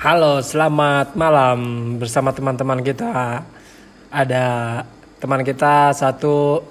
Halo, 0.00 0.40
selamat 0.40 1.12
malam 1.12 1.58
bersama 2.00 2.32
teman-teman 2.32 2.80
kita. 2.80 3.44
Ada 4.08 4.44
teman 5.20 5.44
kita 5.44 5.92
satu 5.92 6.64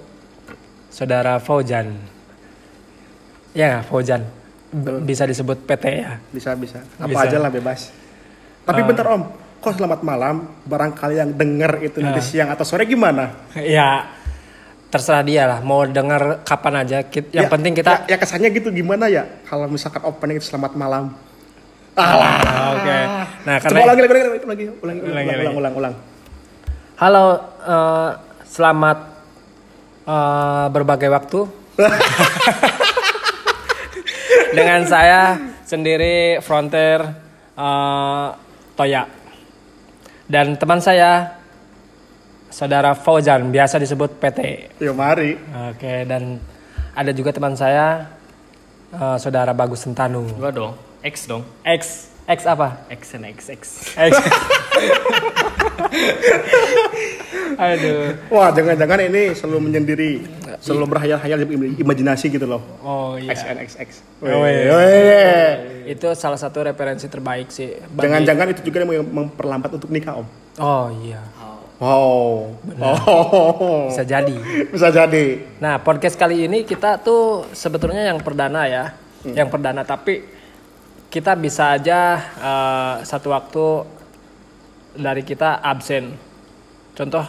saudara 0.90 1.38
Faujan. 1.38 1.94
Ya, 3.54 3.86
Faujan. 3.86 4.26
B- 4.70 5.02
bisa 5.02 5.26
disebut 5.26 5.62
PT 5.62 5.84
ya. 5.96 6.18
Bisa 6.30 6.58
bisa. 6.58 6.82
Apa 6.98 7.06
Bisa. 7.06 7.22
aja 7.26 7.36
lah 7.38 7.50
bebas. 7.50 7.94
Tapi 8.66 8.82
bentar 8.82 9.06
Om, 9.08 9.22
kok 9.58 9.74
selamat 9.74 10.02
malam? 10.02 10.50
Barangkali 10.66 11.14
yang 11.16 11.30
denger 11.30 11.72
itu 11.82 12.02
nanti 12.02 12.22
siang 12.22 12.50
atau 12.50 12.66
sore 12.66 12.82
gimana? 12.82 13.46
Ya, 13.54 14.10
terserah 14.90 15.22
dia 15.22 15.46
lah. 15.46 15.58
Mau 15.62 15.86
denger 15.86 16.42
kapan 16.42 16.82
aja. 16.82 17.02
Yang 17.02 17.30
Ya, 17.30 17.46
penting 17.46 17.78
kita. 17.78 18.06
ya, 18.06 18.14
ya 18.14 18.16
kesannya 18.18 18.50
gitu 18.50 18.74
gimana 18.74 19.06
ya? 19.06 19.22
Kalau 19.46 19.70
misalkan 19.70 20.02
opening 20.02 20.38
itu 20.38 20.50
selamat 20.50 20.74
malam. 20.74 21.14
Ah, 22.00 22.72
Oke. 22.76 22.98
Nah, 23.44 23.56
Coba 23.60 23.68
karena 23.68 23.78
ulangi 23.84 24.00
lagi, 24.00 24.10
ulangi, 24.10 24.24
ulangi, 24.24 24.40
ulangi, 24.40 24.64
ulangi, 24.80 24.80
Ulangi, 24.80 25.00
ulang, 25.04 25.04
ulangi. 25.04 25.44
ulang, 25.44 25.56
ulang, 25.56 25.74
ulang. 25.76 25.94
Halo, 26.96 27.24
eh, 27.60 28.10
selamat 28.46 28.98
eh, 30.04 30.66
berbagai 30.72 31.08
waktu. 31.08 31.40
Dengan 34.50 34.80
saya 34.84 35.38
sendiri 35.62 36.40
Frontier 36.40 37.00
eh, 37.54 38.28
Toya. 38.74 39.02
Dan 40.30 40.54
teman 40.56 40.78
saya 40.78 41.26
saudara 42.48 42.94
Fauzan 42.94 43.50
biasa 43.50 43.76
disebut 43.76 44.16
PT. 44.16 44.40
Yuk 44.80 44.94
mari. 44.94 45.34
Oke, 45.74 46.06
dan 46.06 46.38
ada 46.92 47.10
juga 47.12 47.30
teman 47.32 47.54
saya 47.54 48.04
eh, 48.90 49.16
saudara 49.16 49.52
Bagus 49.52 49.84
Sentanu. 49.84 50.24
Gua 50.36 50.50
dong, 50.52 50.74
X 51.00 51.26
dong. 51.26 51.42
X 51.64 52.10
X 52.30 52.46
apa? 52.46 52.86
X 52.92 53.16
and 53.18 53.26
X 53.26 53.50
X. 53.50 53.62
X. 53.98 54.12
Aduh. 57.60 58.16
Wah, 58.32 58.48
jangan-jangan 58.54 58.98
ini 59.10 59.34
selalu 59.34 59.58
menyendiri, 59.68 60.10
selalu 60.62 60.84
berhayal-hayal 60.96 61.44
im- 61.44 61.76
imajinasi 61.76 62.32
gitu 62.32 62.46
loh. 62.46 62.62
Oh 62.80 63.18
iya. 63.20 63.34
XNXX. 63.34 63.88
Oh, 64.22 64.46
iya. 64.46 64.72
Weh. 64.76 65.50
Itu 65.92 66.14
salah 66.16 66.38
satu 66.40 66.64
referensi 66.64 67.10
terbaik 67.10 67.50
sih. 67.52 67.76
Jangan-jangan 67.98 68.54
itu 68.54 68.60
juga 68.64 68.86
yang 68.86 69.04
memperlambat 69.04 69.76
untuk 69.76 69.90
nikah, 69.92 70.22
Om. 70.22 70.26
Oh 70.62 70.86
iya. 71.04 71.20
Wow. 71.80 72.54
Oh. 72.80 73.88
Bisa 73.88 74.04
jadi. 74.04 74.36
Bisa 74.68 74.92
jadi. 74.92 75.40
Nah 75.64 75.80
podcast 75.80 76.16
kali 76.16 76.44
ini 76.44 76.68
kita 76.68 77.00
tuh 77.00 77.48
sebetulnya 77.56 78.04
yang 78.12 78.20
perdana 78.20 78.68
ya, 78.68 78.84
yang 79.24 79.48
perdana. 79.48 79.80
Tapi 79.80 80.39
kita 81.10 81.34
bisa 81.34 81.74
aja 81.74 82.22
eh, 82.38 82.94
satu 83.02 83.34
waktu 83.34 83.66
dari 84.94 85.26
kita 85.26 85.58
absen. 85.58 86.14
Contoh 86.94 87.26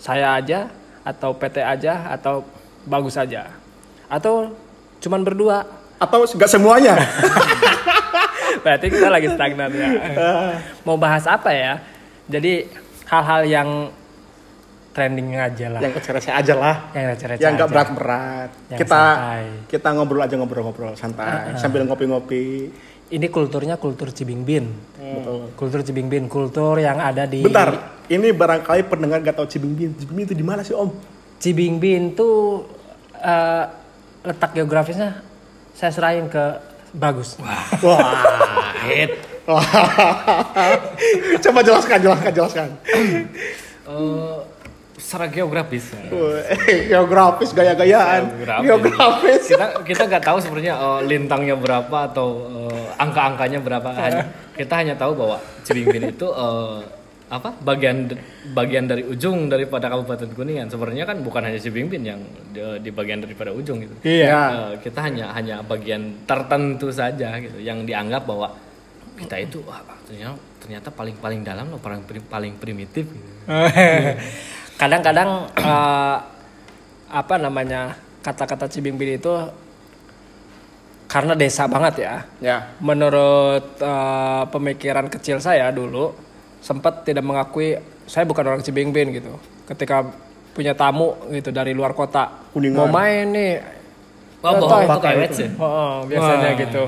saya 0.00 0.34
aja 0.40 0.72
atau 1.04 1.36
PT 1.36 1.60
aja 1.60 2.08
atau 2.08 2.44
bagus 2.88 3.20
aja 3.20 3.52
atau 4.08 4.56
cuman 5.04 5.20
berdua. 5.22 5.68
Atau 6.00 6.24
nggak 6.24 6.50
semuanya. 6.50 6.96
Berarti 8.64 8.86
kita 8.90 9.08
lagi 9.12 9.28
stagnan 9.28 9.70
ya. 9.76 9.88
Mau 10.82 10.96
bahas 10.96 11.28
apa 11.28 11.52
ya? 11.52 11.78
Jadi 12.28 12.64
hal-hal 13.08 13.42
yang 13.44 13.68
trending 14.94 15.38
aja 15.38 15.66
lah. 15.70 15.80
yang 15.84 15.92
receh 15.94 16.32
aja 16.34 16.54
lah. 16.58 16.76
Yang 16.90 17.04
receh-receh 17.14 17.42
Yang 17.44 17.52
nggak 17.54 17.68
aja. 17.68 17.74
berat-berat. 17.74 18.50
Kita 18.74 19.02
santai. 19.02 19.44
kita 19.70 19.88
ngobrol 19.94 20.22
aja 20.26 20.34
ngobrol-ngobrol 20.34 20.92
santai 20.98 21.54
sambil 21.60 21.86
ngopi-ngopi. 21.86 22.70
Ini 23.08 23.26
kulturnya 23.32 23.80
kultur 23.80 24.12
Cibingbin. 24.12 24.68
Betul. 25.00 25.40
Kultur 25.56 25.80
Cibingbin, 25.80 26.28
kultur 26.28 26.76
yang 26.76 27.00
ada 27.00 27.24
di 27.24 27.40
Bentar, 27.40 28.04
ini 28.12 28.28
barangkali 28.36 28.84
pendengar 28.84 29.24
gak 29.24 29.40
tahu 29.40 29.48
Cibingbin. 29.48 29.96
Cibingbin 29.96 30.24
itu 30.28 30.36
di 30.36 30.44
mana 30.44 30.60
sih 30.60 30.76
Om? 30.76 30.92
Cibingbin 31.40 32.12
tuh 32.12 32.68
eh, 33.16 33.64
letak 34.28 34.52
geografisnya 34.52 35.24
saya 35.72 35.92
serahin 35.94 36.28
ke 36.28 36.44
Bagus. 36.92 37.36
Wah, 37.40 37.64
Hit. 38.88 39.12
coba 41.44 41.60
jelaskan, 41.64 41.98
jelaskan, 42.04 42.32
jelaskan. 42.32 42.68
Eh, 43.88 44.38
secara 45.08 45.24
geografis. 45.32 45.88
Geografis, 46.92 47.56
gaya-gayaan. 47.56 48.28
Geografis. 48.28 48.68
Geografis. 48.68 49.42
Kita 49.48 49.66
kita 49.80 50.02
nggak 50.04 50.24
tahu 50.28 50.38
sebenarnya 50.44 50.74
eh, 50.76 51.00
lintangnya 51.08 51.56
berapa 51.56 52.12
atau 52.12 52.28
eh, 52.68 53.00
angka-angkanya 53.00 53.64
berapa. 53.64 53.88
Hanya, 53.96 54.28
kita 54.52 54.84
hanya 54.84 54.94
tahu 55.00 55.16
bahwa 55.16 55.40
Cibingbin 55.64 56.12
itu 56.12 56.28
eh, 56.28 56.84
apa 57.28 57.56
bagian 57.60 58.08
bagian 58.52 58.84
dari 58.84 59.04
ujung 59.08 59.48
daripada 59.48 59.88
Kabupaten 59.88 60.28
Kuningan. 60.36 60.68
Sebenarnya 60.68 61.08
kan 61.08 61.24
bukan 61.24 61.40
hanya 61.40 61.56
Cibingbin 61.56 62.04
yang 62.04 62.20
di, 62.52 62.60
di 62.84 62.90
bagian 62.92 63.24
daripada 63.24 63.56
ujung 63.56 63.80
gitu. 63.80 63.96
Iya. 64.04 64.28
Eh, 64.28 64.72
kita 64.84 65.08
hanya 65.08 65.32
hanya 65.32 65.64
bagian 65.64 66.28
tertentu 66.28 66.92
saja 66.92 67.40
gitu 67.40 67.56
yang 67.64 67.88
dianggap 67.88 68.28
bahwa 68.28 68.52
kita 69.16 69.40
itu 69.40 69.64
wah 69.64 69.80
ternyata, 70.04 70.36
ternyata 70.60 70.88
paling 70.92 71.16
paling 71.16 71.40
dalam 71.40 71.72
loh 71.72 71.80
paling 71.80 72.04
paling 72.28 72.60
primitif 72.60 73.08
gitu. 73.08 73.32
Kadang-kadang 74.78 75.50
eh, 75.58 76.16
apa 77.08 77.34
namanya 77.36 77.98
kata-kata 78.22 78.70
Cibingbin 78.70 79.18
itu 79.18 79.32
karena 81.08 81.32
desa 81.34 81.66
banget 81.66 82.04
ya. 82.04 82.14
Ya. 82.38 82.56
Menurut 82.78 83.76
eh, 83.80 84.42
pemikiran 84.54 85.10
kecil 85.10 85.42
saya 85.42 85.74
dulu 85.74 86.14
sempat 86.62 87.02
tidak 87.02 87.26
mengakui 87.26 87.74
saya 88.06 88.22
bukan 88.24 88.44
orang 88.54 88.62
Cibingbin 88.62 89.10
gitu. 89.10 89.34
Ketika 89.66 90.06
punya 90.54 90.74
tamu 90.74 91.14
gitu 91.30 91.54
dari 91.54 91.70
luar 91.70 91.94
kota 91.94 92.34
Kuningan. 92.50 92.78
mau 92.78 92.88
main 92.90 93.26
nih 93.30 93.52
Oh, 94.38 94.54
Toy. 94.54 94.86
itu 94.86 95.00
kayak 95.02 95.30
sih. 95.34 95.48
Oh, 95.58 95.66
oh, 95.66 95.94
biasanya 96.06 96.54
Wah. 96.54 96.62
gitu. 96.62 96.82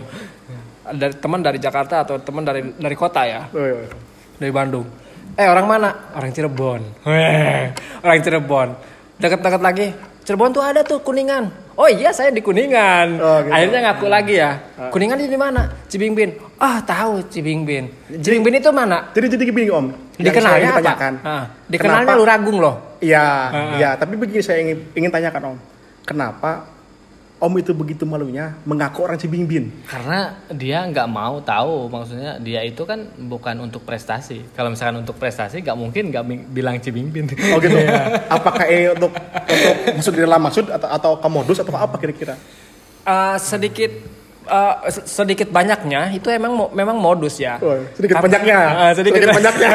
Dari 0.90 1.14
teman 1.18 1.42
dari 1.42 1.58
Jakarta 1.58 2.06
atau 2.06 2.22
teman 2.22 2.46
dari 2.46 2.62
dari 2.78 2.94
kota 2.94 3.26
ya, 3.26 3.50
Oh, 3.50 3.58
iya. 3.58 3.90
dari 4.38 4.52
Bandung. 4.54 4.86
Eh 5.38 5.46
orang 5.46 5.66
mana? 5.66 5.90
Orang 6.14 6.30
Cirebon. 6.34 6.80
Weh, 7.06 7.70
orang 8.02 8.18
Cirebon. 8.22 8.68
Dekat-dekat 9.20 9.62
lagi. 9.62 9.86
Cirebon 10.24 10.50
tuh 10.54 10.62
ada 10.62 10.80
tuh 10.82 11.00
Kuningan. 11.02 11.48
Oh 11.80 11.88
iya 11.88 12.12
saya 12.12 12.28
di 12.28 12.44
Kuningan. 12.44 13.16
Oh, 13.16 13.38
gitu. 13.40 13.52
Akhirnya 13.56 13.78
ngaku 13.88 14.06
lagi 14.10 14.34
ya. 14.36 14.50
Kuningan 14.92 15.16
di 15.16 15.38
mana? 15.38 15.70
Cibingbin. 15.88 16.36
Ah 16.60 16.84
tahu 16.84 17.24
Cibingbin. 17.32 17.88
Cibingbin 18.20 18.60
itu 18.60 18.68
mana? 18.68 19.08
Jadi 19.16 19.26
jadi 19.32 19.44
gini 19.48 19.70
Om. 19.72 19.86
Dikenalnya 20.20 20.76
apa? 20.76 20.92
Ah, 21.24 21.44
dikenalnya 21.64 22.04
Kenapa- 22.12 22.20
Luragung 22.20 22.60
loh. 22.60 22.76
Iya, 23.00 23.24
iya. 23.80 23.90
Tapi 23.96 24.20
begini 24.20 24.44
saya 24.44 24.60
ingin 24.60 24.92
ingin 24.92 25.08
tanyakan 25.08 25.56
Om. 25.56 25.58
Kenapa 26.04 26.68
Om 27.40 27.56
itu 27.56 27.72
begitu 27.72 28.04
malunya 28.04 28.52
mengaku 28.68 29.00
orang 29.00 29.16
Cibingbin? 29.16 29.72
Karena 29.88 30.36
dia 30.52 30.84
nggak 30.84 31.08
mau 31.08 31.40
tahu, 31.40 31.88
maksudnya 31.88 32.36
dia 32.36 32.60
itu 32.60 32.84
kan 32.84 33.08
bukan 33.16 33.64
untuk 33.64 33.80
prestasi. 33.80 34.44
Kalau 34.52 34.68
misalkan 34.68 35.00
untuk 35.00 35.16
prestasi, 35.16 35.64
nggak 35.64 35.72
mungkin 35.72 36.12
nggak 36.12 36.20
bilang 36.52 36.76
Cibingbin. 36.76 37.32
Oh 37.48 37.56
gitu. 37.56 37.80
Apakah 38.36 38.68
ini 38.68 38.92
untuk 38.92 39.16
untuk 39.16 39.72
maksud 39.96 40.12
di 40.12 40.20
dalam 40.20 40.36
maksud 40.36 40.64
atau 40.68 40.88
atau 40.92 41.12
komodus 41.16 41.56
atau 41.56 41.72
apa 41.72 41.96
kira-kira? 41.96 42.36
Eh, 43.02 43.36
sedikit 43.40 43.88
eh, 44.44 44.74
se- 44.92 45.08
sedikit 45.08 45.48
banyaknya 45.48 46.12
itu 46.12 46.28
emang 46.28 46.68
memang 46.76 47.00
modus 47.00 47.40
ya. 47.40 47.56
Oh, 47.56 47.72
sedikit 47.96 48.20
banyaknya. 48.20 48.58
Ah, 48.68 48.92
sedikit, 48.92 49.16
banyaknya. 49.40 49.70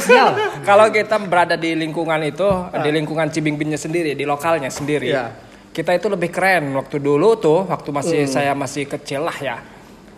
Sosial. 0.00 0.28
Kalau 0.68 0.86
kita 0.90 1.16
berada 1.22 1.54
di 1.54 1.74
lingkungan 1.78 2.20
itu, 2.24 2.48
di 2.82 2.90
lingkungan 2.90 3.28
Cibingbinnya 3.30 3.78
sendiri, 3.78 4.16
di 4.18 4.24
lokalnya 4.26 4.70
sendiri, 4.72 5.12
Iya. 5.12 5.30
kita 5.70 5.94
itu 5.94 6.06
lebih 6.10 6.30
keren. 6.32 6.74
Waktu 6.74 6.98
dulu 7.02 7.38
tuh, 7.38 7.66
waktu 7.66 7.88
masih 7.90 8.20
saya 8.26 8.52
masih 8.54 8.88
kecil 8.88 9.26
lah 9.26 9.38
ya, 9.38 9.56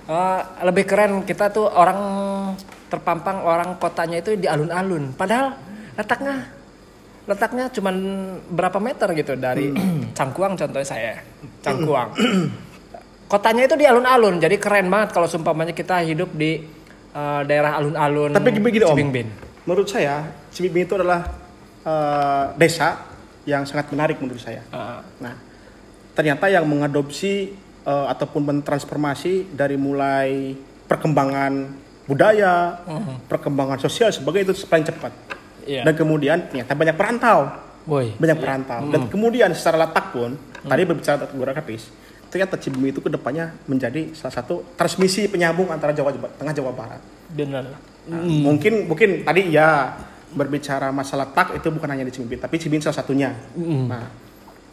Eh, 0.06 0.40
lebih 0.62 0.86
keren 0.86 1.26
kita 1.26 1.50
tuh 1.50 1.66
orang 1.66 1.98
terpampang 2.86 3.42
orang 3.42 3.74
kotanya 3.74 4.22
itu 4.22 4.38
di 4.38 4.46
alun-alun. 4.46 5.10
Padahal 5.18 5.58
letaknya 5.98 6.46
letaknya 7.26 7.66
cuman 7.74 7.94
berapa 8.46 8.78
meter 8.78 9.10
gitu 9.18 9.34
dari 9.34 9.74
Cangkuang 10.14 10.54
contohnya 10.54 10.86
saya, 10.86 11.18
Cangkuang. 11.58 12.14
Kotanya 13.26 13.66
itu 13.66 13.74
di 13.74 13.82
alun-alun, 13.82 14.38
jadi 14.38 14.54
keren 14.62 14.86
banget 14.86 15.10
kalau 15.10 15.26
sumpamanya 15.26 15.74
kita 15.74 15.98
hidup 16.06 16.30
di 16.38 16.62
eh, 17.10 17.40
daerah 17.42 17.74
alun-alun. 17.82 18.30
Tapi 18.30 18.62
begini 18.62 18.86
Om. 18.86 18.94
Cibingbin. 18.94 19.26
Menurut 19.66 19.90
saya 19.90 20.30
Cibingbin 20.54 20.86
itu 20.86 20.94
adalah 20.94 21.26
eh, 21.82 22.44
desa 22.56 23.02
yang 23.46 23.66
sangat 23.66 23.90
menarik 23.90 24.22
menurut 24.22 24.40
saya. 24.40 24.62
Ah. 24.70 25.02
Nah, 25.18 25.34
ternyata 26.14 26.46
yang 26.46 26.64
mengadopsi 26.64 27.52
eh, 27.82 28.06
ataupun 28.08 28.46
mentransformasi 28.46 29.52
dari 29.52 29.74
mulai 29.74 30.54
perkembangan 30.86 31.82
budaya, 32.06 32.78
perkembangan 33.26 33.82
sosial 33.82 34.14
sebagai 34.14 34.46
itu 34.46 34.54
paling 34.70 34.86
cepat. 34.86 35.12
Iya. 35.66 35.82
Dan 35.82 35.98
kemudian 35.98 36.46
ternyata 36.46 36.78
banyak 36.78 36.94
perantau, 36.94 37.50
Woi. 37.90 38.14
banyak 38.14 38.38
perantau. 38.38 38.86
Dan 38.86 39.10
kemudian 39.10 39.50
secara 39.50 39.90
letak 39.90 40.14
pun 40.14 40.38
tadi 40.62 40.82
berbicara 40.86 41.26
tentang 41.26 41.34
geografis, 41.34 41.90
ternyata 42.30 42.54
Cibingbin 42.54 42.94
itu 42.94 43.02
ke 43.02 43.10
depannya 43.10 43.50
menjadi 43.66 44.14
salah 44.14 44.38
satu 44.38 44.62
transmisi 44.78 45.26
penyambung 45.26 45.74
antara 45.74 45.90
Jawa 45.90 46.14
Tengah 46.14 46.54
Jawa 46.54 46.70
Barat. 46.70 47.02
Benar. 47.34 47.95
Nah, 48.06 48.22
Mungkin 48.22 48.86
mungkin 48.86 49.10
tadi 49.22 49.50
ya 49.50 49.98
berbicara 50.30 50.94
masalah 50.94 51.26
tak 51.26 51.58
itu 51.58 51.66
bukan 51.70 51.88
hanya 51.90 52.04
di 52.04 52.12
Cibingbin, 52.14 52.38
tapi 52.38 52.54
Cibingbin 52.56 52.84
salah 52.84 52.98
satunya. 53.02 53.34
Nah, 53.58 54.06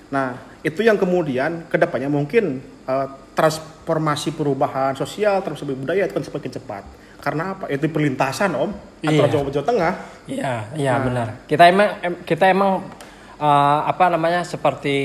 nah 0.10 0.28
itu 0.62 0.86
yang 0.86 1.00
kemudian 1.00 1.66
ke 1.66 1.78
depannya 1.78 2.12
mungkin 2.12 2.62
eh, 2.62 3.08
transformasi 3.34 4.38
perubahan 4.38 4.94
sosial, 4.94 5.42
transformasi 5.42 5.80
budaya 5.80 6.06
itu 6.06 6.14
kan 6.14 6.22
semakin 6.22 6.52
cepat. 6.54 6.84
Karena 7.18 7.56
apa? 7.56 7.72
Itu 7.72 7.88
perlintasan 7.88 8.52
om 8.54 8.70
antara 9.02 9.26
Iya. 9.26 9.34
Jawa 9.34 9.50
Jawa 9.50 9.66
Tengah. 9.66 9.94
Iya, 10.28 10.54
iya 10.76 10.94
benar. 11.00 11.28
Kita 11.48 11.64
emang 11.66 11.90
em- 12.04 12.22
kita 12.22 12.46
emang 12.52 12.72
eh, 13.40 13.80
apa 13.88 14.06
namanya 14.12 14.44
seperti 14.44 14.98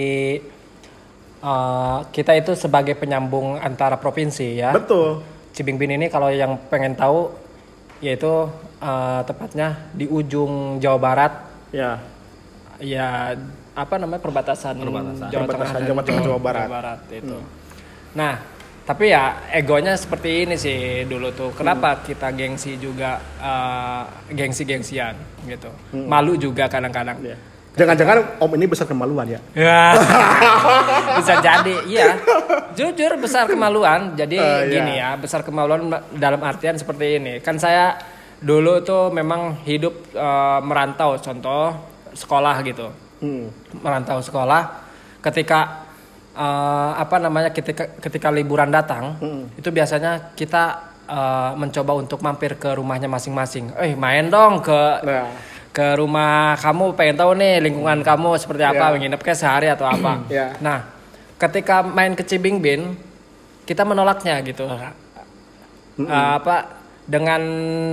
eh, 1.40 1.98
kita 2.10 2.32
itu 2.34 2.52
sebagai 2.52 2.92
penyambung 2.92 3.56
antara 3.56 3.96
provinsi 3.96 4.58
ya. 4.58 4.74
Betul. 4.74 5.22
Cibingbin 5.54 5.96
ini 5.96 6.06
kalau 6.06 6.28
yang 6.28 6.58
pengen 6.68 6.94
tahu 6.94 7.30
yaitu 7.98 8.46
eh, 8.78 9.20
tepatnya 9.26 9.90
di 9.92 10.06
ujung 10.06 10.78
Jawa 10.78 10.98
Barat 10.98 11.32
Ya. 11.68 12.00
ya 12.80 13.36
apa 13.76 13.94
namanya 14.00 14.22
perbatasan, 14.24 14.80
Perbatasan. 14.80 15.28
Jawa 15.28 15.42
Perbatasan 15.44 15.74
Tengah 15.76 15.86
Jawa 15.86 16.02
Tengah, 16.02 16.22
Jawa 16.24 16.38
Barat. 16.40 16.98
itu. 17.12 17.38
Nah, 18.16 18.34
tapi 18.82 19.12
ya 19.12 19.44
egonya 19.52 19.92
seperti 19.94 20.48
ini 20.48 20.56
sih 20.56 21.04
dulu 21.04 21.28
tuh. 21.30 21.50
Kenapa 21.52 22.00
kita 22.02 22.32
gengsi 22.32 22.80
juga 22.80 23.20
eh, 23.38 24.04
gengsi-gengsian 24.32 25.14
gitu. 25.46 25.70
Malu 25.94 26.34
juga 26.40 26.66
kadang-kadang. 26.66 27.20
Ya. 27.22 27.36
Jangan-jangan 27.76 28.42
om 28.42 28.50
ini 28.58 28.66
besar 28.66 28.86
kemaluan 28.90 29.26
ya? 29.28 29.40
Ya. 29.54 29.94
Bisa 31.20 31.38
jadi, 31.38 31.76
iya. 31.86 32.18
Jujur 32.74 33.18
besar 33.20 33.46
kemaluan. 33.46 34.18
Jadi 34.18 34.34
iya. 34.38 34.66
gini 34.66 34.92
ya, 34.98 35.14
besar 35.14 35.46
kemaluan 35.46 35.86
dalam 36.16 36.40
artian 36.42 36.74
seperti 36.74 37.22
ini. 37.22 37.38
Kan 37.38 37.60
saya 37.60 37.94
dulu 38.42 38.82
tuh 38.82 39.14
memang 39.14 39.62
hidup 39.62 39.94
eh, 40.10 40.60
merantau, 40.64 41.18
contoh 41.22 41.74
sekolah 42.14 42.56
gitu. 42.66 42.90
Hmm. 43.22 43.50
Merantau 43.82 44.22
sekolah 44.22 44.62
ketika 45.22 45.86
eh, 46.34 46.92
apa 46.98 47.16
namanya 47.22 47.54
ketika 47.54 47.98
ketika 48.02 48.28
liburan 48.34 48.74
datang, 48.74 49.18
itu 49.54 49.70
biasanya 49.70 50.34
kita 50.34 50.64
eh, 51.06 51.50
mencoba 51.54 51.94
untuk 51.94 52.18
mampir 52.26 52.58
ke 52.58 52.74
rumahnya 52.74 53.06
masing-masing. 53.06 53.70
Eh, 53.78 53.94
main 53.94 54.26
dong 54.30 54.62
ke 54.66 54.80
Nah, 55.06 55.30
ke 55.68 55.88
rumah 55.94 56.56
kamu 56.58 56.96
pengen 56.96 57.16
tahu 57.16 57.32
nih 57.36 57.60
lingkungan 57.62 58.00
kamu 58.02 58.34
seperti 58.36 58.64
apa 58.64 58.84
Ya. 58.88 58.92
menginap 58.96 59.20
kayak 59.20 59.38
sehari 59.38 59.68
atau 59.68 59.86
apa 59.86 60.24
Ya. 60.32 60.56
nah 60.58 60.88
ketika 61.38 61.80
main 61.82 62.12
ke 62.12 62.24
Cibingbin 62.24 62.96
kita 63.64 63.84
menolaknya 63.84 64.40
gitu 64.42 64.66
Uh, 65.98 66.38
apa 66.38 66.78
dengan 67.10 67.42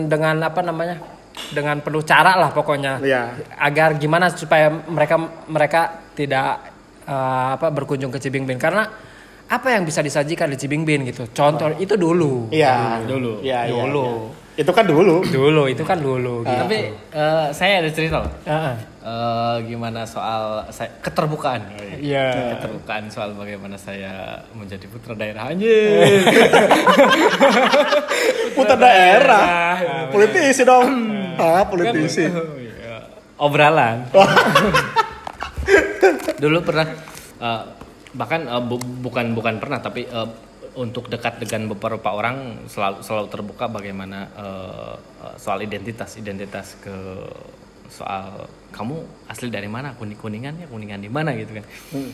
dengan 0.06 0.38
apa 0.46 0.62
namanya 0.62 1.02
dengan 1.50 1.82
penuh 1.82 2.06
cara 2.06 2.38
lah 2.38 2.54
pokoknya 2.54 3.02
Ya. 3.02 3.34
agar 3.58 3.98
gimana 3.98 4.30
supaya 4.30 4.70
mereka 4.70 5.18
mereka 5.50 5.82
tidak 6.14 6.70
uh, 7.10 7.58
apa 7.58 7.74
berkunjung 7.74 8.14
ke 8.14 8.22
Cibingbin 8.22 8.62
karena 8.62 8.86
apa 9.46 9.68
yang 9.74 9.86
bisa 9.86 10.06
disajikan 10.06 10.54
di 10.54 10.58
Cibingbin 10.58 11.02
gitu 11.06 11.26
contoh 11.34 11.74
itu 11.82 11.98
dulu 11.98 12.54
iya. 12.54 13.02
Dulu. 13.02 13.42
Iya, 13.42 13.60
iya, 13.66 13.74
Dulu. 13.74 14.06
iya. 14.06 14.45
Itu 14.56 14.72
kan 14.72 14.84
dulu. 14.84 15.20
dulu 15.22 15.62
itu 15.68 15.82
kan 15.82 15.98
dulu 16.00 16.42
gitu. 16.42 16.56
Tapi 16.56 16.78
eh, 17.12 17.46
saya 17.52 17.80
ada 17.80 17.90
cerita 17.90 18.24
loh. 18.24 18.32
Heeh. 18.44 18.76
Eh, 19.06 19.56
gimana 19.68 20.02
soal 20.04 20.66
saya 20.70 20.90
keterbukaan. 20.98 21.62
Iya. 22.00 22.58
Keterbukaan 22.58 23.04
soal 23.08 23.32
bagaimana 23.34 23.76
saya 23.76 24.40
menjadi 24.52 24.86
putra 24.88 25.14
daerah 25.14 25.52
anjir. 25.52 26.24
Putar 28.56 28.78
daerah. 28.80 29.76
Politisi 30.10 30.62
dong. 30.64 30.88
Ah, 31.36 31.64
politisi. 31.68 32.24
Iya. 32.24 32.96
Obralan. 33.38 34.08
Dulu 36.38 36.58
pernah 36.62 36.86
eh, 37.38 37.62
bahkan 38.16 38.42
eh, 38.42 38.64
bu- 38.64 38.80
bukan 39.02 39.36
bukan 39.36 39.56
pernah 39.60 39.80
tapi 39.80 40.06
eh, 40.08 40.28
untuk 40.76 41.08
dekat 41.08 41.40
dengan 41.40 41.72
beberapa 41.72 42.12
orang 42.12 42.68
selalu 42.68 43.00
selalu 43.02 43.28
terbuka 43.32 43.66
bagaimana 43.72 44.20
eh, 44.36 44.96
soal 45.40 45.64
identitas 45.64 46.20
identitas 46.20 46.76
ke 46.84 46.96
soal 47.88 48.50
kamu 48.74 48.98
asli 49.32 49.48
dari 49.48 49.70
mana 49.70 49.94
kuning 49.96 50.18
kuningan 50.18 50.58
ya 50.60 50.68
kuningan 50.68 51.00
di 51.00 51.10
mana 51.10 51.32
gitu 51.38 51.56
kan. 51.56 51.66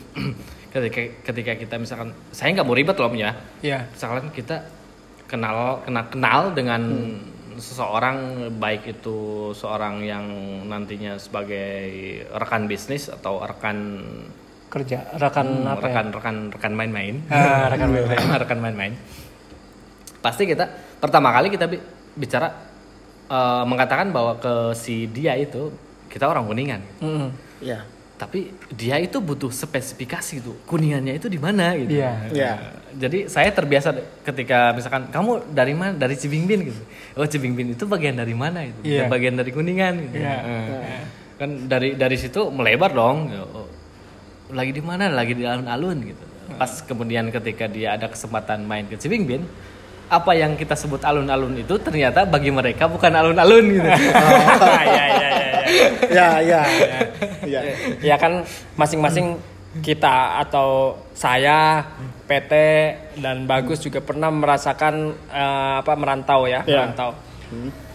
Ketika 0.74 1.02
ketika 1.28 1.54
kita 1.60 1.76
misalkan 1.76 2.16
saya 2.32 2.56
nggak 2.56 2.68
mau 2.68 2.78
ribet 2.78 2.96
loh 2.96 3.12
ya. 3.12 3.36
Iya. 3.60 3.92
misalkan 3.92 4.32
kita 4.32 4.64
kenal 5.28 5.84
kenal 5.84 6.06
kenal 6.08 6.40
dengan 6.56 6.82
seseorang 7.60 8.48
baik 8.56 9.00
itu 9.00 9.52
seorang 9.52 10.00
yang 10.08 10.26
nantinya 10.72 11.20
sebagai 11.20 12.24
rekan 12.32 12.72
bisnis 12.72 13.12
atau 13.12 13.44
rekan 13.44 14.00
kerja 14.72 15.04
rekan 15.14 15.48
apa 15.68 15.84
ya? 15.84 15.84
rekan 15.86 16.06
rekan 16.10 16.36
rekan 16.50 16.72
main-main 16.72 17.16
Ah, 17.28 17.68
rekan 17.68 17.92
main-main. 17.92 18.20
rekan 18.42 18.60
main-main 18.60 18.94
pasti 20.18 20.46
kita 20.46 20.70
pertama 20.98 21.30
kali 21.30 21.50
kita 21.50 21.66
bi- 21.66 21.82
bicara 22.14 22.48
eh, 23.28 23.64
mengatakan 23.64 24.10
bahwa 24.10 24.38
ke 24.38 24.54
si 24.74 25.06
dia 25.08 25.34
itu 25.36 25.74
kita 26.08 26.24
orang 26.26 26.46
kuningan 26.46 26.82
Mm-mm. 27.00 27.30
Iya. 27.60 27.84
tapi 28.16 28.54
dia 28.72 28.96
itu 28.98 29.18
butuh 29.18 29.50
spesifikasi 29.50 30.40
tuh 30.40 30.56
kuningannya 30.64 31.16
itu 31.16 31.26
di 31.26 31.36
mana 31.36 31.74
gitu 31.74 31.98
Iya. 31.98 32.12
Iya. 32.30 32.52
jadi 32.94 33.20
saya 33.26 33.50
terbiasa 33.50 33.90
ketika 34.22 34.72
misalkan 34.72 35.10
kamu 35.10 35.50
dari 35.50 35.74
mana 35.74 35.96
dari 35.96 36.14
Cibingbin 36.14 36.70
gitu 36.70 36.82
oh 37.16 37.26
Cibingbin 37.26 37.74
itu 37.74 37.84
bagian 37.86 38.14
dari 38.14 38.32
mana 38.32 38.62
itu. 38.62 38.78
"Ya, 38.84 39.08
bagian 39.08 39.34
dari 39.34 39.50
kuningan 39.50 39.94
gitu 40.06 40.16
Iya. 40.16 40.36
Eh. 40.38 41.04
kan 41.36 41.50
dari 41.66 41.98
dari 41.98 42.14
situ 42.16 42.54
melebar 42.54 42.94
dong 42.94 43.26
Oh, 43.34 43.61
lagi 44.52 44.72
di 44.76 44.84
mana 44.84 45.08
lagi 45.10 45.34
di 45.34 45.44
alun-alun 45.48 45.98
gitu 46.04 46.24
pas 46.56 46.84
kemudian 46.84 47.32
ketika 47.32 47.66
dia 47.66 47.96
ada 47.96 48.12
kesempatan 48.12 48.68
main 48.68 48.84
ke 48.86 49.00
Cibingbin 49.00 49.48
apa 50.12 50.36
yang 50.36 50.60
kita 50.60 50.76
sebut 50.76 51.00
alun-alun 51.08 51.56
itu 51.56 51.80
ternyata 51.80 52.28
bagi 52.28 52.52
mereka 52.52 52.92
bukan 52.92 53.12
alun-alun 53.16 53.66
gitu 53.80 53.88
Iya 53.92 55.04
iya 55.08 55.24
iya. 55.24 55.32
iya. 55.32 55.40
Ya, 56.12 56.30
ya. 56.44 56.62
Iya. 57.48 57.60
Ya 58.04 58.16
kan 58.20 58.44
masing-masing 58.76 59.40
kita 59.80 60.44
atau 60.44 61.00
saya 61.16 61.88
PT 62.28 62.52
dan 63.24 63.48
Bagus 63.48 63.80
juga 63.80 64.04
pernah 64.04 64.28
merasakan 64.28 65.16
eh, 65.32 65.74
apa 65.80 65.94
merantau 65.96 66.44
ya, 66.44 66.68
Iya. 66.68 66.92
merantau. 66.92 67.16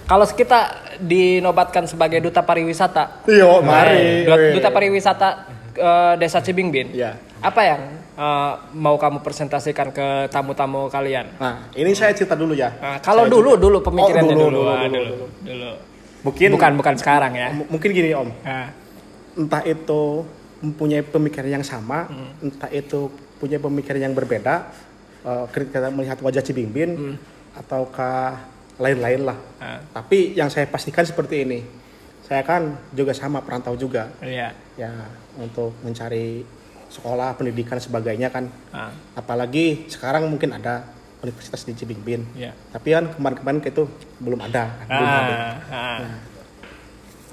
Kalau 0.07 0.25
kita 0.30 0.61
dinobatkan 1.02 1.85
sebagai 1.85 2.23
duta 2.25 2.40
pariwisata, 2.40 3.26
Iya, 3.28 3.61
mari. 3.61 4.25
duta, 4.25 4.37
duta 4.57 4.69
pariwisata 4.73 5.28
eh, 5.76 6.14
Desa 6.16 6.40
Cibingbin. 6.40 6.90
Iya. 6.90 7.14
Apa 7.38 7.61
yang 7.62 7.80
eh, 8.12 8.52
mau 8.73 8.97
kamu 8.97 9.21
presentasikan 9.21 9.88
ke 9.90 10.06
tamu-tamu 10.28 10.88
kalian? 10.88 11.37
Nah, 11.37 11.68
ini 11.73 11.92
saya 11.92 12.11
cerita 12.11 12.33
dulu 12.33 12.52
ya. 12.52 12.73
Nah, 12.76 12.97
kalau 12.99 13.25
Saya 13.25 13.33
dulu 13.33 13.50
cerita. 13.52 13.62
dulu 13.62 13.78
pemikirannya 13.83 14.25
Oh, 14.26 14.38
dulu, 14.38 14.49
dulu, 14.50 14.61
Ah, 14.66 14.76
dulu, 14.80 14.88
dulu, 14.90 15.04
dulu. 15.06 15.26
dulu. 15.45 15.71
Mungkin 16.25 16.49
Bukan 16.52 16.73
bukan 16.75 16.95
sekarang 16.97 17.33
ya. 17.33 17.49
Mungkin 17.54 17.88
gini 17.90 18.11
Om. 18.11 18.28
Ah, 18.42 18.68
Entah 19.37 19.61
itu 19.62 20.25
mempunyai 20.59 21.04
pemikiran 21.04 21.61
yang 21.61 21.62
sama, 21.62 22.09
Hmm. 22.09 22.33
entah 22.42 22.73
itu 22.73 23.06
punya 23.37 23.56
pemikiran 23.56 24.00
yang 24.00 24.14
berbeda 24.14 24.73
eh, 25.23 25.45
ketika 25.50 25.90
melihat 25.90 26.16
wajah 26.18 26.40
Cibingbin 26.40 26.90
Hmm. 26.95 27.16
ataukah 27.54 28.40
lain-lain 28.76 29.25
lah. 29.25 29.38
ah, 29.59 29.80
Tapi 29.92 30.33
yang 30.33 30.49
saya 30.49 30.64
pastikan 30.64 31.02
seperti 31.02 31.42
ini. 31.42 31.61
Saya 32.23 32.42
kan 32.42 32.75
juga 32.90 33.11
sama 33.11 33.38
perantau 33.38 33.75
juga. 33.75 34.11
iya. 34.18 34.50
Ya, 34.75 34.90
untuk 35.38 35.76
mencari 35.81 36.43
sekolah, 36.87 37.35
pendidikan 37.35 37.76
sebagainya 37.76 38.31
kan. 38.31 38.49
Ah, 38.71 38.90
Apalagi 39.14 39.87
sekarang 39.90 40.28
mungkin 40.31 40.55
ada 40.55 40.87
universitas 41.21 41.66
di 41.66 41.73
Cibingbin. 41.75 42.23
iya. 42.37 42.52
Tapi 42.71 42.93
kan 42.93 43.11
kemarin-kemarin 43.12 43.61
itu 43.64 43.88
belum 44.21 44.40
ada. 44.40 44.71
Belum 44.87 45.11
ada. 45.11 45.35
Ah, 45.71 45.73
ah. 45.73 45.99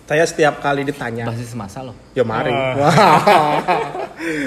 Saya 0.04 0.28
setiap 0.28 0.60
kali 0.62 0.84
ditanya, 0.86 1.26
basis 1.26 1.56
masa 1.56 1.82
loh 1.82 1.96
ya 2.14 2.22
mari. 2.22 2.52
Ah. 2.52 2.74
Wah. 2.82 2.94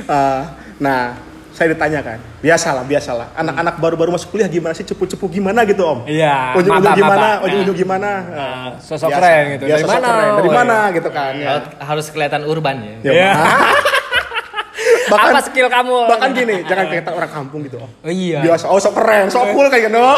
Ah, 0.07 0.43
nah, 0.79 1.17
saya 1.57 1.73
ditanya 1.73 2.05
kan, 2.05 2.21
biasalah, 2.39 2.85
biasalah. 2.85 3.33
Anak-anak 3.35 3.75
baru-baru 3.77 4.13
masuk 4.13 4.29
kuliah 4.31 4.45
gimana 4.47 4.71
sih, 4.71 4.85
cepu-cepu 4.85 5.25
gimana 5.27 5.65
gitu 5.65 5.81
om? 5.83 6.05
Iya, 6.05 6.53
Ujung-ujung 6.55 6.93
gimana, 6.95 7.17
maba. 7.33 7.45
ujung-ujung 7.45 7.77
gimana? 7.79 8.11
Ah, 8.29 8.69
sosok 8.79 9.09
Biasa. 9.09 9.17
keren 9.19 9.45
gitu. 9.51 9.65
Ya, 9.65 9.75
Dari 9.75 9.87
mana? 9.87 10.05
keren. 10.07 10.29
Dari 10.37 10.47
Oh, 10.47 10.55
mana 10.55 10.77
iya. 10.77 10.95
gitu 10.95 11.09
kan? 11.11 11.33
Ya. 11.35 11.49
Harus- 11.81 12.13
kelihatan 12.13 12.45
urban 12.45 12.77
ya 12.79 12.95
Ya, 13.03 13.11
Iya. 13.11 13.31
bahkan, 15.11 15.33
Apa 15.33 15.41
skill 15.43 15.67
kamu? 15.67 15.97
bahkan 16.07 16.31
gini, 16.31 16.57
jangan 16.63 16.85
kayak 16.87 17.09
orang 17.09 17.33
kampung 17.33 17.61
gitu 17.63 17.77
om. 17.79 17.89
Oh, 17.89 18.13
iya. 18.13 18.43
Biasa, 18.43 18.69
oh 18.69 18.77
sok 18.77 18.95
keren, 18.95 19.27
sok 19.27 19.51
cool 19.51 19.67
kayak 19.67 19.89
gitu. 19.89 19.97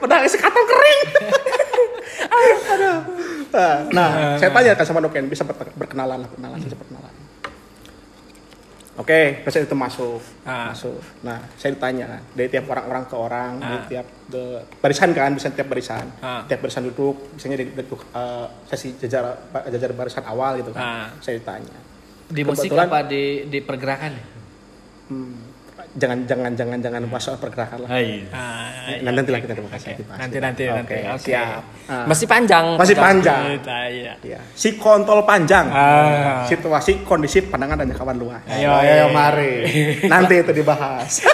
Padahal 0.00 0.24
sekatong 0.26 0.66
kering. 0.66 1.00
Aduh. 2.74 2.96
Nah, 3.54 3.74
Nah, 3.88 4.08
saya 4.36 4.50
tanya 4.50 4.74
kan 4.74 4.84
sama 4.84 4.98
Noken, 4.98 5.26
bisa 5.26 5.42
ber- 5.42 5.54
berkenalan 5.74 6.18
lah, 6.18 6.28
berkenalan, 6.28 6.58
bisa 6.58 6.74
berkenalan. 6.74 7.13
Oke, 8.94 9.42
pasien 9.42 9.66
itu 9.66 9.74
masuk, 9.74 10.22
Ah. 10.46 10.70
masuk. 10.70 11.02
Nah, 11.26 11.42
saya 11.58 11.74
ditanya 11.74 12.06
kan, 12.06 12.20
dari 12.30 12.46
tiap 12.46 12.70
orang-orang 12.70 13.04
ke 13.04 13.16
orang, 13.18 13.50
dari 13.58 13.74
Ah. 13.74 13.86
tiap 13.90 14.06
de- 14.24 14.62
barisan 14.78 15.10
kan, 15.10 15.34
bisa 15.34 15.50
tiap 15.50 15.66
barisan, 15.66 16.06
Ah. 16.22 16.46
tiap 16.46 16.62
barisan 16.62 16.86
duduk, 16.86 17.34
misalnya 17.34 17.58
dari, 17.58 17.74
dari 17.74 17.88
eh, 17.90 18.46
sesi 18.64 18.94
jajar 18.94 19.50
jajar 19.66 19.90
barisan 19.92 20.22
awal 20.22 20.62
gitu 20.62 20.70
Ah. 20.70 21.10
kan, 21.10 21.18
saya 21.18 21.42
ditanya. 21.42 21.74
Di 22.24 22.46
musik 22.46 22.70
Kebetulan- 22.70 22.86
apa 22.86 22.98
di 23.02 23.22
di 23.50 23.58
pergerakan? 23.60 24.12
Hmm, 25.10 25.36
jangan 25.94 26.18
jangan 26.26 26.52
jangan 26.58 26.78
jangan 26.82 27.00
bahas 27.06 27.22
soal 27.22 27.38
pergerakan 27.38 27.86
lah. 27.86 27.88
Hai. 27.94 28.26
Ah, 28.34 28.98
Nanti 29.00 29.14
nanti 29.14 29.30
lah 29.30 29.40
kita 29.40 29.54
dibahas. 29.54 29.82
Nanti 30.18 30.36
nanti 30.42 30.62
Oke, 30.66 30.74
nanti. 30.74 30.96
Oke. 31.06 31.22
siap. 31.30 31.62
Ah. 31.86 32.04
Masih 32.10 32.26
panjang. 32.26 32.64
Masih 32.74 32.96
panjang. 32.98 33.42
iya. 33.90 34.12
Ya. 34.20 34.40
Si 34.58 34.74
kontol 34.74 35.22
panjang. 35.22 35.70
Ah. 35.70 36.42
Situasi, 36.50 37.06
kondisi, 37.06 37.46
pandangan 37.46 37.82
dan 37.82 37.94
jangkauan 37.94 38.18
luas. 38.18 38.42
Ayo, 38.50 38.74
ayo, 38.74 39.06
ayo. 39.06 39.06
mari. 39.14 39.54
Nanti 40.12 40.34
itu 40.42 40.52
dibahas. 40.52 41.22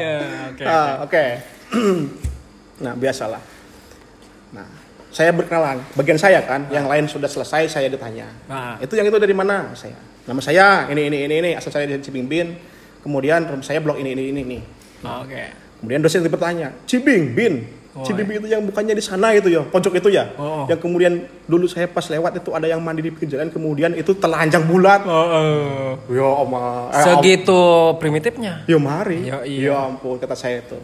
Ya, 0.00 0.48
Oke. 0.48 0.64
Ah, 0.64 0.92
Oke. 1.04 1.24
nah, 2.84 2.96
biasalah. 2.96 3.42
Nah, 4.56 4.64
saya 5.12 5.28
berkenalan. 5.34 5.84
Bagian 5.92 6.16
saya 6.16 6.40
kan, 6.40 6.64
yang 6.72 6.88
lain 6.88 7.04
sudah 7.04 7.28
selesai, 7.28 7.68
saya 7.68 7.88
ditanya. 7.92 8.24
Ah. 8.48 8.80
Itu 8.80 8.96
yang 8.96 9.04
itu 9.12 9.18
dari 9.20 9.36
mana? 9.36 9.76
Saya. 9.76 9.98
Nama 10.28 10.40
saya 10.44 10.66
ini 10.92 11.08
ini 11.08 11.18
ini 11.24 11.34
ini, 11.40 11.50
asal 11.56 11.72
saya 11.72 11.88
dari 11.88 12.02
Cibimbin. 12.04 12.56
Kemudian 13.00 13.48
room 13.48 13.64
saya 13.64 13.80
blok 13.80 13.96
ini 13.96 14.12
ini 14.12 14.22
ini 14.28 14.40
ini. 14.44 14.58
Oke. 15.00 15.44
Kemudian 15.80 16.04
dosen 16.04 16.20
itu 16.20 16.28
bertanya, 16.28 16.76
Cibimbin. 16.84 17.64
Oh, 17.90 18.04
Cibimbin 18.06 18.38
itu 18.44 18.52
yang 18.52 18.62
bukannya 18.62 18.94
di 18.94 19.02
sana 19.02 19.32
itu 19.34 19.48
ya, 19.50 19.64
pojok 19.64 19.96
itu 19.96 20.12
ya. 20.12 20.28
Oh, 20.36 20.62
oh. 20.62 20.64
Yang 20.68 20.78
kemudian 20.84 21.12
dulu 21.48 21.64
saya 21.66 21.88
pas 21.88 22.04
lewat 22.06 22.38
itu 22.38 22.52
ada 22.52 22.68
yang 22.68 22.78
mandi 22.84 23.02
di 23.02 23.10
pinggir 23.10 23.34
jalan, 23.40 23.48
kemudian 23.48 23.96
itu 23.96 24.12
telanjang 24.14 24.62
bulat. 24.68 25.02
Oh, 25.08 25.10
oh. 25.10 25.90
Ya 26.12 26.28
oma. 26.28 26.92
eh, 26.92 27.02
Segitu 27.02 27.96
primitifnya. 27.96 28.62
Ya 28.68 28.78
mari. 28.78 29.26
Ya, 29.26 29.40
iya. 29.42 29.72
Ya 29.72 29.76
ampun 29.88 30.20
kata 30.20 30.36
saya 30.36 30.60
itu. 30.60 30.78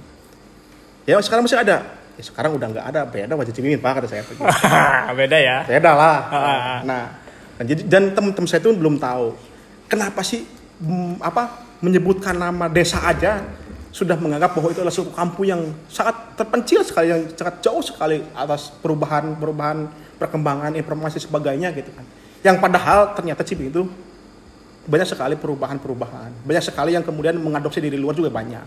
Ya 1.06 1.20
sekarang 1.22 1.44
masih 1.46 1.60
ada. 1.60 1.84
Ya 2.16 2.22
sekarang 2.24 2.56
udah 2.56 2.66
nggak 2.72 2.86
ada. 2.88 3.00
Beda 3.06 3.36
wajah 3.36 3.52
Cibimin 3.52 3.78
pak 3.78 4.00
kata 4.02 4.08
saya. 4.08 4.22
Beda 5.20 5.36
ya. 5.38 5.62
Beda 5.68 5.92
lah. 5.92 6.18
Ah, 6.26 6.36
ah, 6.40 6.60
ah. 6.82 7.06
Nah, 7.56 7.64
dan 7.64 7.66
jadi 7.72 7.82
dan 7.88 8.02
teman-teman 8.12 8.48
saya 8.48 8.60
itu 8.60 8.72
belum 8.76 9.00
tahu 9.00 9.32
kenapa 9.88 10.20
sih 10.20 10.44
mm, 10.84 11.24
apa 11.24 11.64
menyebutkan 11.80 12.36
nama 12.36 12.68
desa 12.68 13.00
aja 13.04 13.40
sudah 13.96 14.12
menganggap 14.20 14.52
bahwa 14.52 14.68
itu 14.68 14.84
adalah 14.84 14.92
suatu 14.92 15.12
kampung 15.16 15.48
yang 15.48 15.62
sangat 15.88 16.36
terpencil 16.36 16.84
sekali 16.84 17.08
yang 17.08 17.22
sangat 17.32 17.64
jauh 17.64 17.80
sekali 17.80 18.20
atas 18.36 18.68
perubahan 18.84 19.40
perubahan 19.40 19.88
perkembangan 20.20 20.76
informasi 20.76 21.16
sebagainya 21.24 21.72
gitu 21.72 21.88
kan. 21.96 22.04
Yang 22.44 22.56
padahal 22.60 23.16
ternyata 23.16 23.40
Cibimin 23.40 23.72
itu 23.72 23.82
banyak 24.84 25.08
sekali 25.08 25.34
perubahan-perubahan. 25.40 26.44
Banyak 26.44 26.64
sekali 26.68 26.92
yang 26.92 27.02
kemudian 27.08 27.40
mengadopsi 27.40 27.80
dari 27.80 27.96
luar 27.96 28.12
juga 28.12 28.28
banyak. 28.28 28.64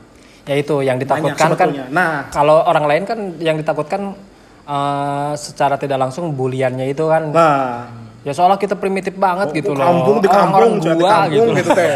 Ya 0.50 0.56
itu 0.58 0.82
yang 0.82 0.98
ditakutkan 0.98 1.54
kan. 1.54 1.70
Nah, 1.94 2.26
Kalau 2.34 2.66
orang 2.66 2.90
lain 2.90 3.04
kan 3.06 3.20
yang 3.38 3.54
ditakutkan 3.62 4.18
eh, 4.66 5.34
secara 5.38 5.78
tidak 5.78 6.10
langsung 6.10 6.34
buliannya 6.34 6.90
itu 6.90 7.06
kan. 7.06 7.30
nah 7.30 8.09
Ya 8.30 8.34
soalnya 8.38 8.62
kita 8.62 8.78
primitif 8.78 9.18
banget 9.18 9.50
gitu 9.58 9.74
loh. 9.74 9.82
kampung 9.82 10.18
di 10.22 10.30
kampung, 10.30 10.54
Orang-orang 10.54 10.70
jangan 10.78 10.94
di 10.94 11.02
gua 11.02 11.10
kampung 11.10 11.48
gitu. 11.50 11.60
gitu, 11.66 11.70
teh. 11.74 11.94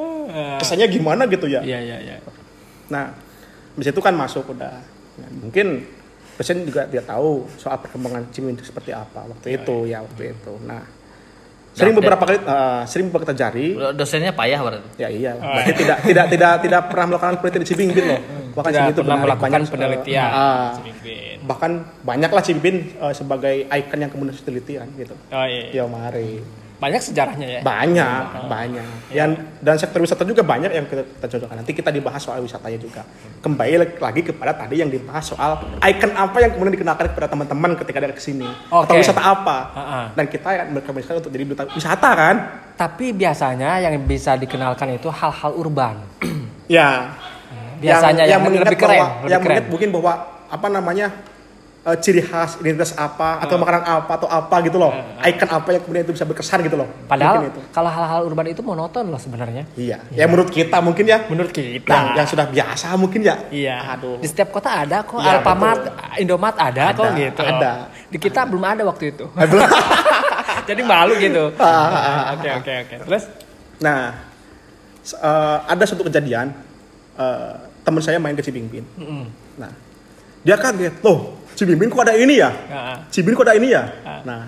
Kesannya 0.62 0.86
gimana 0.86 1.22
gitu 1.26 1.46
ya? 1.50 1.58
Iya 1.58 1.78
iya 1.82 1.96
iya. 2.06 2.16
Nah, 2.86 3.10
di 3.74 3.82
situ 3.82 3.98
kan 3.98 4.14
masuk 4.14 4.54
udah. 4.54 4.78
Nah, 5.18 5.28
mungkin 5.42 5.82
pasien 6.38 6.62
juga 6.62 6.86
dia 6.86 7.02
tahu 7.02 7.50
soal 7.58 7.82
perkembangan 7.82 8.30
Cimin 8.30 8.54
itu 8.54 8.62
seperti 8.62 8.94
apa 8.94 9.26
waktu 9.26 9.58
itu 9.58 9.90
ya 9.90 10.06
waktu 10.06 10.38
itu. 10.38 10.52
Nah, 10.62 10.86
sering 11.74 11.98
beberapa 11.98 12.22
kali 12.22 12.38
eh, 12.38 12.82
sering 12.86 13.10
beberapa 13.10 13.26
kali 13.26 13.34
terjadi. 13.34 13.66
Dosennya 13.90 14.30
payah 14.38 14.60
berarti. 14.62 14.88
Ya 15.02 15.10
iya, 15.10 15.34
berarti 15.34 15.72
tidak 15.82 15.98
tidak 16.06 16.26
tidak 16.30 16.52
tidak 16.62 16.82
pernah 16.94 17.06
melakukan 17.10 17.42
penelitian 17.42 17.62
di 17.66 17.68
Cibimbing 17.74 18.06
loh. 18.06 18.22
Bahkan 18.56 18.72
Tidak 18.72 18.88
itu 18.96 19.00
pernah 19.04 19.20
melakukan 19.20 19.52
banyak, 19.52 19.68
eh, 19.68 19.72
penelitian. 19.76 20.30
ah, 20.32 20.68
Cibimbing. 20.80 21.36
bahkan 21.44 21.70
banyaklah 22.00 22.42
Cibimbing 22.42 22.76
eh, 22.96 23.12
sebagai 23.12 23.54
ikon 23.68 23.98
yang 24.00 24.08
kemudian 24.08 24.32
penelitian 24.32 24.88
gitu. 24.96 25.12
Oh 25.28 25.44
iya. 25.44 25.70
Ya 25.76 25.84
mari. 25.84 26.40
Banyak 26.76 27.00
sejarahnya 27.00 27.48
ya. 27.48 27.60
Banyak, 27.64 28.52
banyak. 28.52 28.88
Yang 29.08 29.30
dan 29.64 29.76
sektor 29.80 29.96
wisata 29.96 30.28
juga 30.28 30.44
banyak 30.44 30.68
yang 30.76 30.84
kita, 30.84 31.08
kita 31.08 31.26
cocokkan. 31.32 31.56
Nanti 31.64 31.72
kita 31.72 31.88
dibahas 31.88 32.20
soal 32.20 32.44
wisatanya 32.44 32.76
juga. 32.76 33.00
Kembali 33.40 33.96
lagi 33.96 34.20
kepada 34.20 34.52
tadi 34.52 34.84
yang 34.84 34.92
dibahas 34.92 35.24
soal 35.24 35.56
ikon 35.80 36.12
apa 36.12 36.36
yang 36.36 36.52
kemudian 36.52 36.76
dikenalkan 36.76 37.16
kepada 37.16 37.32
teman-teman 37.32 37.80
ketika 37.80 37.96
ada 37.96 38.12
ke 38.12 38.20
sini. 38.20 38.44
Atau 38.68 38.92
wisata 38.92 39.24
apa. 39.24 39.58
Ha-ha. 39.72 40.00
Dan 40.12 40.28
kita 40.28 40.48
yang 40.52 40.76
berkembang 40.76 41.16
untuk 41.16 41.32
jadi 41.32 41.44
duta 41.48 41.64
wisata 41.72 42.10
kan. 42.12 42.36
Tapi 42.76 43.16
biasanya 43.16 43.80
yang 43.80 43.96
bisa 44.04 44.36
dikenalkan 44.36 45.00
itu 45.00 45.08
hal-hal 45.08 45.56
urban. 45.56 45.96
Ya. 46.68 47.16
Biasanya 47.80 48.24
yang, 48.24 48.40
mengingat 48.42 48.68
lebih 48.70 48.80
keren, 48.80 48.90
bahwa, 48.98 49.08
lebih 49.08 49.30
yang 49.30 49.40
keren. 49.40 49.54
mengingat 49.54 49.68
mungkin 49.72 49.88
bahwa 49.92 50.12
apa 50.46 50.66
namanya 50.70 51.06
eh, 51.82 51.96
ciri 51.98 52.22
khas 52.22 52.58
identitas 52.58 52.94
apa 52.94 53.42
atau 53.42 53.58
makanan 53.58 53.82
apa 53.82 54.12
atau 54.18 54.28
apa 54.30 54.56
gitu 54.66 54.76
loh. 54.78 54.92
Ikon 55.22 55.48
apa 55.50 55.68
yang 55.74 55.82
kemudian 55.86 56.02
itu 56.06 56.12
bisa 56.14 56.26
berkesan 56.26 56.58
gitu 56.66 56.76
loh. 56.78 56.88
Padahal 57.06 57.46
itu. 57.46 57.60
kalau 57.70 57.90
hal-hal 57.90 58.20
urban 58.26 58.46
itu 58.50 58.62
monoton 58.62 59.06
loh 59.06 59.18
sebenarnya. 59.18 59.66
Iya. 59.74 60.02
Ya 60.10 60.24
menurut 60.26 60.50
kita 60.50 60.78
mungkin 60.82 61.04
ya. 61.06 61.26
Menurut 61.26 61.50
kita. 61.50 61.90
Yang, 61.90 62.06
yang 62.18 62.26
sudah 62.26 62.46
biasa 62.50 62.86
mungkin 62.94 63.20
ya. 63.22 63.36
Iya. 63.50 63.76
Aduh. 63.98 64.18
Di 64.18 64.26
setiap 64.30 64.50
kota 64.54 64.70
ada 64.82 65.02
kok. 65.06 65.18
Iya, 65.18 65.42
Alfamart. 65.42 65.82
Indomart 66.22 66.56
ada, 66.58 66.94
kok 66.94 67.06
Ada, 67.10 67.18
gitu. 67.18 67.42
ada. 67.42 67.72
Di 68.06 68.18
kita 68.22 68.46
belum 68.46 68.64
ada 68.64 68.82
waktu 68.86 69.14
itu. 69.14 69.26
Belum. 69.50 69.66
Jadi 70.70 70.82
malu 70.82 71.14
gitu. 71.18 71.54
Ah, 71.62 72.34
Oke 72.34 72.50
oke 72.50 72.72
oke. 72.86 72.96
Terus? 73.06 73.24
Nah, 73.82 74.14
eh, 75.06 75.58
ada 75.66 75.84
satu 75.86 76.02
kejadian 76.06 76.50
eh, 77.18 77.54
teman 77.86 78.02
saya 78.02 78.18
main 78.18 78.34
ke 78.34 78.42
Cibimbing. 78.42 78.82
Mm-mm. 78.98 79.30
Nah, 79.56 79.70
dia 80.42 80.58
kaget, 80.58 80.98
loh 81.00 81.38
Cibimbing 81.54 81.88
kok 81.88 82.02
ada 82.02 82.18
ini 82.18 82.36
ya? 82.36 82.50
Cibimbing 83.08 83.38
kok 83.38 83.46
ada 83.46 83.54
ini 83.54 83.70
ya? 83.70 83.82
Ah. 84.02 84.20
Nah, 84.26 84.42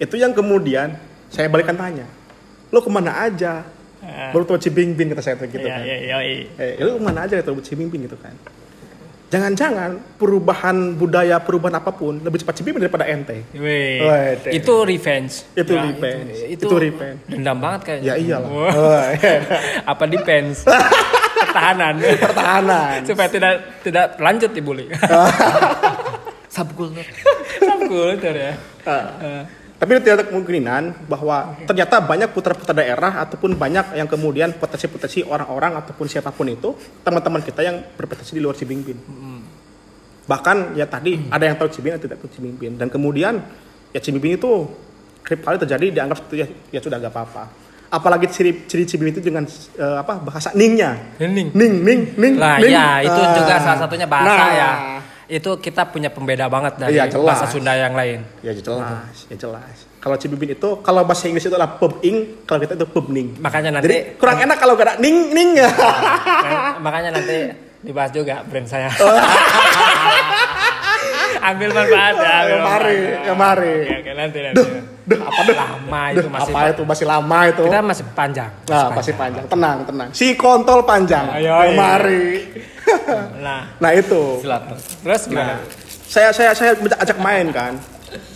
itu 0.00 0.16
yang 0.16 0.32
kemudian 0.32 0.96
saya 1.28 1.46
balikan 1.46 1.76
tanya, 1.76 2.08
lo 2.72 2.80
ke 2.80 2.88
mana 2.88 3.20
aja? 3.20 3.62
ah. 4.00 4.32
Baru 4.32 4.42
tahu 4.42 4.56
Cibimbing 4.56 5.12
kata 5.12 5.20
saya 5.20 5.36
gitu 5.38 5.60
Iya 5.60 5.76
kan. 5.76 5.84
iya 5.84 5.96
iya. 6.00 6.16
iya. 6.24 6.46
Eh, 6.56 6.80
lo 6.80 6.96
ke 6.96 7.02
mana 7.04 7.28
aja 7.28 7.36
tahu 7.38 7.60
Cibimbing 7.60 8.08
gitu 8.08 8.16
kan? 8.16 8.32
Jangan-jangan 9.30 10.18
perubahan 10.18 10.98
budaya, 10.98 11.38
perubahan 11.38 11.78
apa 11.78 11.94
pun 11.94 12.18
lebih 12.18 12.42
cepat 12.42 12.50
Cibimbing 12.58 12.82
daripada 12.82 13.06
ente. 13.06 13.46
Wih, 13.54 14.02
itu 14.50 14.74
revenge. 14.82 15.46
Itu 15.54 15.70
Ya, 15.70 15.86
revenge. 15.86 16.34
Itu, 16.50 16.66
Itu 16.66 16.74
revenge. 16.74 17.20
Dendam 17.30 17.62
banget 17.62 17.80
kayaknya. 17.86 18.08
Ya 18.10 18.14
iyalah. 18.18 18.50
Oh, 18.50 19.06
Apa 19.94 20.04
defense? 20.10 20.66
Pertahanan. 21.40 21.94
Pertahanan. 22.28 22.96
Supaya 23.08 23.28
tidak 23.32 23.52
tidak 23.86 24.06
lanjut 24.20 24.50
dibully. 24.52 24.86
Subkultur. 26.50 27.06
Subkultur 27.58 28.34
ya. 28.34 28.52
Ah. 28.84 29.44
Tapi 29.80 29.96
itu 29.96 30.00
tidak 30.04 30.16
ada 30.20 30.26
kemungkinan 30.28 31.08
bahwa 31.08 31.56
ternyata 31.64 32.04
banyak 32.04 32.36
putra-putra 32.36 32.76
daerah 32.76 33.24
ataupun 33.24 33.56
banyak 33.56 33.96
yang 33.96 34.04
kemudian 34.04 34.52
potensi-potensi 34.60 35.24
orang-orang 35.24 35.80
ataupun 35.80 36.04
siapa 36.04 36.28
pun 36.36 36.52
itu 36.52 36.76
teman-teman 37.00 37.40
kita 37.40 37.64
yang 37.64 37.80
berprestasi 37.96 38.36
di 38.36 38.44
luar 38.44 38.52
Cibimbing. 38.60 39.00
Bahkan 40.28 40.76
ya 40.76 40.84
tadi 40.84 41.32
ada 41.32 41.48
yang 41.48 41.56
tahu 41.56 41.72
Cibimbing 41.72 41.96
dan 41.96 42.02
tidak 42.04 42.16
tahu 42.20 42.28
Cibimbing 42.28 42.76
dan 42.76 42.92
kemudian 42.92 43.40
ya 43.96 44.00
Cibimbing 44.04 44.36
itu 44.36 44.68
kerap 45.24 45.48
kali 45.48 45.56
terjadi 45.64 45.86
dianggap 45.96 46.28
ya, 46.28 46.44
ya 46.76 46.80
sudah 46.84 47.00
gak 47.00 47.16
apa-apa. 47.16 47.44
Apalagi 47.90 48.26
ciri 48.26 48.64
ciri 48.64 48.86
Cibimbing 48.86 49.12
itu 49.12 49.22
dengan 49.24 49.42
eh, 49.74 49.96
apa 49.98 50.16
bahasa 50.16 50.54
ningnya. 50.54 50.94
Ning. 51.18 51.50
Ning 51.50 51.74
ning 51.82 52.00
ning. 52.14 52.32
Lah 52.34 52.56
ning. 52.56 52.70
ya, 52.70 53.02
itu 53.02 53.20
Ah. 53.20 53.34
juga 53.34 53.54
salah 53.58 53.78
satunya 53.80 54.06
bahasa 54.06 54.30
Nah. 54.36 54.50
ya. 54.52 54.70
Itu 55.26 55.58
kita 55.58 55.86
punya 55.86 56.06
pembeda 56.08 56.46
banget 56.46 56.74
dari 56.76 56.94
Iya, 56.94 57.06
jelas. 57.06 57.34
bahasa 57.34 57.46
Sunda 57.46 57.70
yang 57.72 57.94
lain. 57.94 58.22
Ya 58.40 58.50
jelas, 58.50 59.26
ya 59.26 59.36
jelas. 59.36 59.76
Kalau 59.98 60.14
Cibimbing 60.14 60.54
itu 60.54 60.68
kalau 60.80 61.02
bahasa 61.02 61.26
Inggris 61.26 61.44
itu 61.44 61.52
adalah 61.52 61.76
pub 61.76 61.98
ing, 62.00 62.42
kalau 62.42 62.58
kita 62.58 62.74
itu 62.74 62.86
pub 62.86 63.06
ning. 63.06 63.34
Makanya 63.36 63.70
nanti 63.72 63.86
Jadi 63.86 63.98
kurang 64.16 64.38
enak 64.40 64.56
kalau 64.56 64.74
gak 64.74 64.86
ada 64.86 64.94
ning 64.96 65.30
ning 65.30 65.54
ya. 65.60 65.70
Kan- 65.70 66.78
makanya 66.80 67.10
nanti 67.12 67.46
dibahas 67.80 68.10
juga 68.10 68.42
brand 68.42 68.66
saya. 68.66 68.90
ambil 71.42 71.70
manfaat 71.72 72.14
ya. 72.16 72.32
ambil 72.38 72.50
Ya 72.50 72.60
mari, 72.60 72.96
manfaat. 72.96 73.26
ya 73.26 73.34
mari. 73.34 73.74
Oke, 73.80 73.94
oke, 73.98 74.12
nanti 74.14 74.38
nanti. 74.40 74.56
Duh, 74.56 74.68
apa 75.18 75.40
deh? 75.42 75.56
Lama 75.58 76.02
itu 76.12 76.18
Duh, 76.20 76.30
masih 76.30 76.52
apa 76.54 76.60
itu 76.70 76.82
masih 76.86 77.06
lama 77.08 77.38
itu. 77.50 77.62
kita 77.66 77.78
masih 77.82 78.04
panjang. 78.14 78.50
Nah, 78.70 78.88
pasti 78.94 79.12
panjang. 79.14 79.44
Tenang, 79.50 79.78
tenang. 79.82 80.08
Si 80.14 80.26
kontol 80.38 80.86
panjang. 80.86 81.26
Ayo, 81.34 81.50
ayo. 81.50 81.74
mari. 81.74 82.46
Nah, 83.42 83.60
Nah, 83.78 83.90
itu. 83.94 84.42
Silakan. 84.42 84.76
terus 85.02 85.22
gimana? 85.26 85.54
Nah, 85.54 85.58
saya 86.10 86.28
saya 86.34 86.50
saya 86.54 86.70
ajak 86.74 87.18
main 87.18 87.50
kan. 87.50 87.74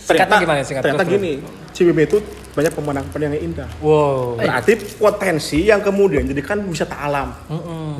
Singkatnya 0.05 0.37
gimana, 0.39 0.59
singkat 0.63 0.83
Ternyata 0.87 1.03
terus, 1.03 1.15
gini, 1.19 1.31
Cibimbing 1.75 2.07
itu 2.07 2.17
banyak 2.55 2.71
pemandangan-pemandangan 2.71 3.35
yang 3.35 3.45
indah. 3.51 3.69
Wow. 3.83 4.39
Berarti 4.39 4.73
potensi 4.95 5.67
yang 5.67 5.83
kemudian 5.83 6.23
jadikan 6.23 6.63
wisata 6.63 6.95
alam. 6.95 7.35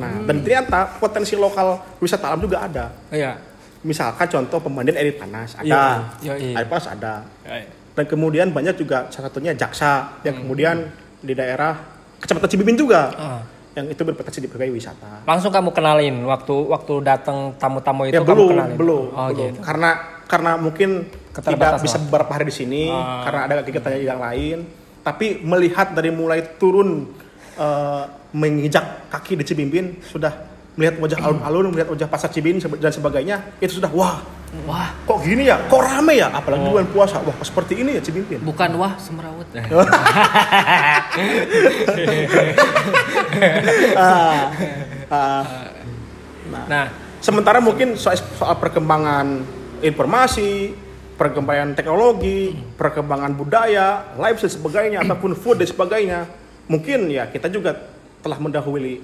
Nah, 0.00 0.24
dan 0.24 0.40
ternyata 0.40 0.96
potensi 0.96 1.36
lokal 1.36 2.00
wisata 2.00 2.32
alam 2.32 2.40
juga 2.40 2.64
ada. 2.64 2.88
Iya. 3.12 3.36
Misalkan 3.86 4.26
contoh 4.26 4.58
pemandian 4.60 4.98
air 4.98 5.14
panas 5.14 5.54
ada, 5.54 5.64
Iya, 5.64 5.84
iya, 6.20 6.34
iya. 6.36 6.54
air 6.58 6.66
panas 6.66 6.90
ada. 6.90 7.22
Iya. 7.46 7.70
Dan 7.94 8.04
kemudian 8.04 8.50
banyak 8.50 8.74
juga 8.76 9.06
salah 9.08 9.30
satunya 9.30 9.54
jaksa 9.54 10.20
yang 10.20 10.42
kemudian 10.42 10.90
di 11.16 11.32
daerah 11.32 11.78
Kecamatan 12.16 12.48
Cibimbing 12.48 12.76
juga. 12.76 13.12
Ah. 13.14 13.40
Yang 13.76 13.92
itu 13.92 14.02
berpotensi 14.02 14.40
sebagai 14.40 14.72
wisata. 14.72 15.20
Langsung 15.22 15.52
kamu 15.52 15.68
kenalin 15.70 16.24
waktu 16.24 16.54
waktu 16.66 16.94
datang 17.04 17.52
tamu-tamu 17.56 18.08
itu 18.08 18.16
ya 18.16 18.24
kamu 18.24 18.32
belum, 18.32 18.48
kenalin. 18.50 18.76
belum, 18.76 19.04
Oh 19.12 19.28
belum. 19.28 19.36
gitu. 19.36 19.58
Karena 19.60 19.90
karena 20.26 20.52
mungkin 20.56 20.90
tidak 21.36 21.78
bisa 21.78 22.00
beberapa 22.00 22.32
hari 22.32 22.48
di 22.48 22.56
sini 22.56 22.82
Ah. 22.88 23.20
karena 23.22 23.40
ada 23.46 23.62
kegiatan 23.62 23.92
yang 23.94 24.18
lain. 24.18 24.58
Tapi 25.00 25.44
melihat 25.44 25.92
dari 25.92 26.08
mulai 26.10 26.56
turun 26.56 27.14
eh, 27.54 28.04
menginjak 28.32 29.08
kaki 29.08 29.40
di 29.40 29.44
Cibimbing 29.44 30.00
sudah 30.02 30.32
melihat 30.76 30.94
wajah 31.00 31.18
alun-alun, 31.18 31.72
melihat 31.72 31.88
wajah 31.90 32.08
pasar 32.08 32.28
sebe- 32.30 32.78
dan 32.78 32.92
sebagainya 32.92 33.36
itu 33.58 33.80
sudah 33.80 33.90
wah 33.90 34.20
Wah, 34.64 34.88
kok 35.04 35.20
gini 35.20 35.44
ya, 35.52 35.58
kok 35.68 35.82
rame 35.84 36.16
ya, 36.16 36.32
apalagi 36.32 36.64
Oh. 36.64 36.72
bulan 36.72 36.88
puasa, 36.88 37.20
wah 37.20 37.34
kok 37.34 37.44
seperti 37.44 37.76
ini 37.82 37.98
ya 37.98 38.00
Cibimbing. 38.00 38.40
bukan 38.40 38.70
wah 38.78 38.94
semrawut. 38.96 39.44
Ah, 43.96 44.52
ah. 45.10 45.44
Nah, 46.68 46.86
Sementara 47.16 47.58
mungkin 47.58 47.98
soal, 47.98 48.14
soal 48.38 48.54
perkembangan 48.54 49.42
informasi, 49.82 50.70
perkembangan 51.18 51.74
teknologi, 51.74 52.54
perkembangan 52.78 53.34
budaya, 53.34 54.14
lifestyle 54.14 54.54
sebagainya 54.54 55.02
ataupun 55.02 55.34
food 55.34 55.58
dan 55.58 55.66
sebagainya, 55.66 56.18
mungkin 56.70 57.10
ya 57.10 57.26
kita 57.26 57.50
juga 57.50 57.74
telah 58.22 58.38
mendahului 58.38 59.02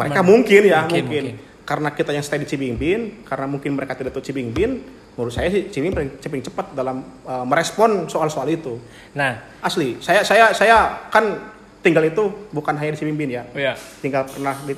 mereka 0.00 0.20
mungkin 0.24 0.62
ya 0.64 0.80
Mungkin, 0.84 1.04
mungkin, 1.04 1.24
mungkin. 1.36 1.64
karena 1.68 1.88
kita 1.92 2.10
yang 2.16 2.24
stay 2.24 2.40
di 2.40 2.48
Cibimbing, 2.48 3.22
karena 3.28 3.46
mungkin 3.46 3.70
mereka 3.76 3.94
tidak 3.94 4.16
tahu 4.16 4.24
Cibimbing, 4.24 4.70
menurut 5.14 5.30
saya 5.30 5.52
sih 5.52 5.68
paling, 5.68 6.16
paling 6.16 6.44
cepat 6.44 6.72
dalam 6.72 7.04
uh, 7.28 7.44
merespon 7.44 8.08
soal-soal 8.08 8.48
itu. 8.50 8.80
nah, 9.14 9.38
Asli, 9.60 10.00
saya 10.00 10.24
saya 10.24 10.50
saya 10.56 11.08
kan 11.12 11.36
tinggal 11.84 12.04
itu 12.08 12.48
bukan 12.50 12.74
hanya 12.76 12.96
di 12.96 12.98
Cibimbing 12.98 13.30
ya, 13.30 13.44
ya. 13.52 13.72
tinggal 14.00 14.26
pernah 14.26 14.56
di, 14.64 14.74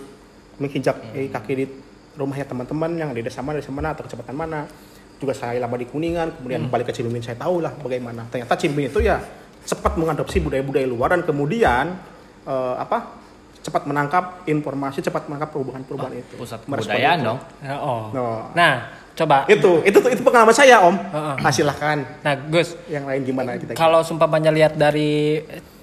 menginjak 0.60 0.96
eh, 1.16 1.30
kaki 1.32 1.52
di 1.54 1.64
rumahnya 2.18 2.44
teman-teman 2.44 2.90
yang 2.92 3.10
di 3.16 3.24
desa 3.24 3.40
mana, 3.40 3.58
desa 3.58 3.72
mana 3.72 3.96
atau 3.96 4.04
kecamatan 4.04 4.36
mana. 4.36 4.60
Juga 5.22 5.38
saya 5.38 5.62
lama 5.62 5.78
di 5.78 5.86
Kuningan, 5.86 6.42
kemudian 6.42 6.66
balik 6.66 6.90
ke 6.90 6.98
Cibimbing 6.98 7.22
saya 7.22 7.38
tahu 7.38 7.62
lah 7.62 7.70
bagaimana. 7.78 8.26
Ternyata 8.26 8.58
Cibimbing 8.58 8.90
itu 8.90 9.00
ya 9.06 9.22
cepat 9.62 9.94
mengadopsi 9.94 10.42
budaya-budaya 10.42 10.86
luar 10.90 11.14
dan 11.14 11.22
kemudian 11.22 11.94
eh, 12.42 12.74
apa 12.74 13.21
cepat 13.62 13.82
menangkap 13.84 14.42
informasi, 14.44 14.98
cepat 15.00 15.26
menangkap 15.26 15.50
perubahan-perubahan 15.50 16.14
itu. 16.16 16.34
Pusat 16.34 16.66
kebudayaan 16.66 17.18
dong. 17.22 17.38
Ya, 17.58 17.78
Oh. 17.78 18.10
No. 18.10 18.50
Nah, 18.52 18.74
coba. 19.14 19.46
Itu, 19.46 19.80
itu 19.82 19.98
itu 20.02 20.20
pengalaman 20.20 20.50
saya 20.50 20.82
Om. 20.82 20.96
Heeh. 20.98 21.34
Ah, 21.38 21.52
silahkan 21.52 21.98
Nah, 22.20 22.34
Gus, 22.44 22.74
yang 22.86 23.06
lain 23.06 23.22
gimana 23.22 23.54
kita? 23.54 23.72
kalau 23.72 24.02
sumpamanya 24.02 24.50
lihat 24.50 24.74
dari 24.74 25.38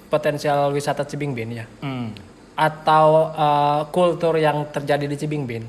potensial 0.06 0.68
wisata 0.70 1.02
Cibingbin 1.02 1.50
ya, 1.54 1.64
Hmm. 1.80 2.12
atau 2.52 3.32
eh, 3.32 3.80
kultur 3.88 4.36
yang 4.36 4.68
terjadi 4.68 5.06
di 5.06 5.16
Cibingbin, 5.16 5.64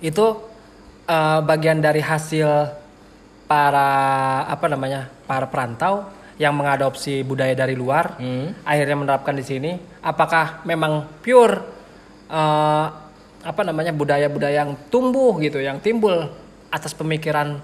itu 0.00 0.26
eh, 1.04 1.40
bagian 1.42 1.78
dari 1.78 2.00
hasil 2.00 2.48
para 3.44 3.90
apa 4.46 4.64
namanya 4.64 5.10
para 5.26 5.44
perantau 5.44 6.06
yang 6.40 6.56
mengadopsi 6.56 7.20
budaya 7.20 7.52
dari 7.52 7.76
luar, 7.76 8.16
Hmm. 8.16 8.56
akhirnya 8.64 8.96
menerapkan 8.96 9.36
di 9.36 9.44
sini. 9.44 9.70
Apakah 10.00 10.64
memang 10.64 11.20
pure 11.20 11.60
eh, 12.26 12.86
apa 13.40 13.62
namanya 13.62 13.92
budaya-budaya 13.92 14.64
yang 14.64 14.72
tumbuh 14.88 15.36
gitu, 15.38 15.60
yang 15.60 15.76
timbul 15.78 16.32
atas 16.68 16.96
pemikiran 16.96 17.60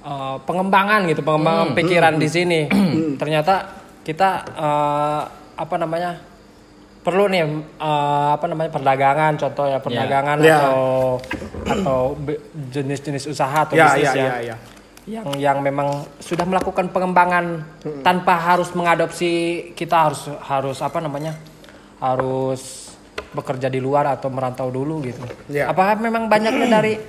eh, 0.00 0.36
pengembangan 0.42 1.04
gitu, 1.04 1.20
pengembangan 1.20 1.76
pikiran 1.76 2.16
di 2.16 2.28
sini. 2.28 2.60
Ternyata 3.20 3.54
kita 4.00 4.28
eh, 4.48 5.22
apa 5.58 5.74
namanya 5.76 6.16
perlu 6.98 7.28
nih 7.28 7.44
eh, 7.76 8.28
apa 8.32 8.46
namanya 8.48 8.70
perdagangan, 8.70 9.32
contoh 9.36 9.68
ya 9.68 9.78
perdagangan 9.78 10.38
Ya. 10.40 10.56
atau 10.64 10.80
atau 11.66 12.00
be- 12.16 12.40
jenis-jenis 12.72 13.28
usaha 13.28 13.68
atau 13.68 13.76
Ya, 13.76 13.92
bisnis 13.92 14.08
ya, 14.08 14.14
ya 14.16 14.24
ya, 14.24 14.36
ya. 14.52 14.56
Yang 15.08 15.26
yang 15.40 15.58
memang 15.64 16.04
sudah 16.20 16.44
melakukan 16.44 16.92
pengembangan 16.92 17.64
tanpa 18.04 18.36
harus 18.36 18.68
mengadopsi 18.76 19.72
kita 19.72 19.96
harus 20.12 20.28
harus 20.44 20.78
apa 20.84 21.00
namanya 21.00 21.32
harus 21.96 22.92
bekerja 23.32 23.72
di 23.72 23.80
luar 23.80 24.08
atau 24.12 24.28
merantau 24.28 24.68
dulu 24.68 25.00
gitu. 25.04 25.24
Ya. 25.48 25.72
Apakah 25.72 25.96
memang 25.98 26.28
banyaknya 26.28 26.68
dari 26.68 27.00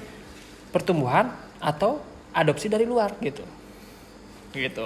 pertumbuhan 0.72 1.30
atau 1.60 2.00
adopsi 2.32 2.72
dari 2.72 2.88
luar 2.88 3.14
gitu? 3.20 3.44
Gitu. 4.56 4.86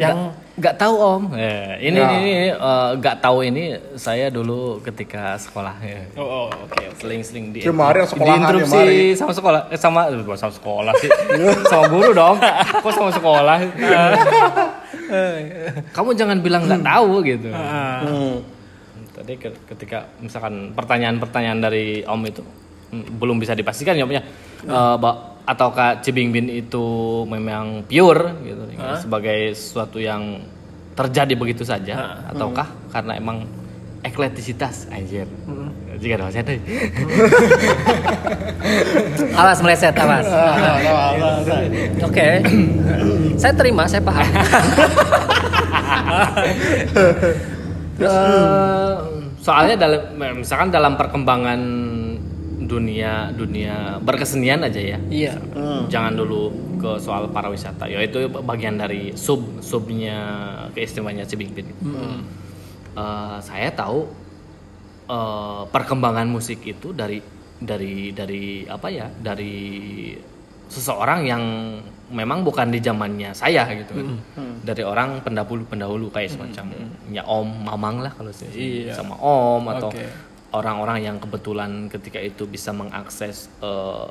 Yang 0.00 0.18
nggak 0.56 0.76
tahu 0.76 0.94
om 0.96 1.22
Eh, 1.32 1.72
ini 1.82 1.96
Ya. 1.96 2.08
ini, 2.10 2.16
ini 2.22 2.48
eh, 2.50 2.90
nggak 2.94 3.16
tahu 3.18 3.38
ini 3.42 3.64
saya 3.94 4.28
dulu 4.28 4.60
ketika 4.80 5.36
sekolah 5.36 5.76
ya. 5.78 6.00
oh, 6.14 6.20
oh, 6.20 6.46
oke 6.48 6.72
oke. 6.74 6.96
sering-sering 6.96 7.48
di 7.50 7.60
Kemarin 7.60 8.04
sekolahan, 8.04 8.40
diinterupsi 8.40 8.72
kemarin. 8.74 9.12
sama 9.14 9.32
sekolah 9.32 9.60
eh, 9.66 9.78
sama 9.78 10.00
eh, 10.06 10.16
bukan 10.18 10.38
sama 10.38 10.52
sekolah 10.52 10.92
sih 10.96 11.10
sama 11.70 11.84
guru 11.86 12.10
dong 12.12 12.36
kok 12.76 12.92
sama 12.92 13.10
sekolah 13.10 13.56
kamu 15.90 16.10
jangan 16.14 16.38
bilang 16.38 16.62
nggak 16.64 16.82
tahu 16.82 17.12
gitu 17.22 17.48
Hmm. 17.50 18.40
tadi 19.12 19.36
ke- 19.36 19.60
ketika 19.66 19.98
misalkan 20.18 20.72
pertanyaan-pertanyaan 20.72 21.58
dari 21.58 21.84
om 22.02 22.20
itu 22.22 22.40
mm, 22.90 23.16
belum 23.16 23.36
bisa 23.36 23.52
dipastikan 23.52 23.94
ya 23.94 24.04
om 24.04 24.12
ya 24.12 24.22
Eh, 24.60 24.96
ba- 24.98 25.29
ataukah 25.50 25.98
Cibingbin 25.98 26.46
itu 26.46 26.86
memang 27.26 27.82
pure 27.90 28.30
gitu 28.46 28.62
sebagai 29.02 29.50
sesuatu 29.58 29.98
yang 29.98 30.46
terjadi 30.94 31.34
begitu 31.34 31.66
saja? 31.66 32.22
Ataukah 32.30 32.70
karena 32.94 33.18
emang 33.18 33.42
ekletisitas 34.00 34.86
anjir. 34.94 35.26
Jika 36.00 36.16
ada 36.16 36.24
bahasa 36.24 36.40
deh 36.40 36.56
Awas 39.40 39.60
meleset, 39.60 39.92
awas. 40.00 40.24
Oke. 42.00 42.40
saya 43.40 43.52
terima, 43.52 43.84
saya 43.84 44.00
paham. 44.00 44.24
Eh, 48.00 48.92
soalnya 49.44 49.76
dalam 49.76 50.00
misalkan 50.40 50.72
dalam 50.72 50.96
perkembangan 50.96 51.60
dunia 52.70 53.34
dunia 53.34 53.98
berkesenian 53.98 54.62
aja 54.62 54.78
ya. 54.78 54.98
Iya. 55.10 55.34
jangan 55.90 56.14
dulu 56.14 56.54
ke 56.78 57.02
soal 57.02 57.26
pariwisata. 57.28 57.90
Ya 57.90 57.98
itu 58.00 58.30
bagian 58.30 58.78
dari 58.78 59.10
sub 59.18 59.42
subnya 59.58 60.16
keistimewaannya 60.72 61.26
Cibimbing 61.26 61.66
Eh, 62.90 63.36
saya 63.40 63.70
tahu 63.70 64.06
eh, 65.06 65.62
perkembangan 65.66 66.26
musik 66.26 66.62
itu 66.62 66.90
dari 66.90 67.18
dari 67.60 68.10
dari 68.10 68.64
apa 68.66 68.88
ya 68.88 69.06
dari 69.10 70.14
seseorang 70.70 71.20
yang 71.22 71.42
memang 72.10 72.42
bukan 72.42 72.70
di 72.70 72.82
zamannya 72.82 73.30
saya 73.30 73.66
gitu 73.70 73.94
kan. 73.94 74.06
Dari 74.62 74.82
orang 74.82 75.22
pendahulu 75.22 75.62
pendahulu 75.66 76.10
kayak 76.10 76.34
semacam 76.34 76.66
ya 77.10 77.22
om 77.22 77.46
mamang 77.46 78.02
lah 78.02 78.10
kalau 78.10 78.30
saya 78.30 78.50
Iya. 78.50 78.94
sama 78.94 79.14
om 79.18 79.62
atau 79.68 79.90
Oke. 79.90 80.06
Orang-orang 80.50 80.98
yang 81.06 81.16
kebetulan 81.22 81.86
ketika 81.90 82.18
itu 82.18 82.46
bisa 82.46 82.74
mengakses 82.74 83.50
eh, 83.62 84.08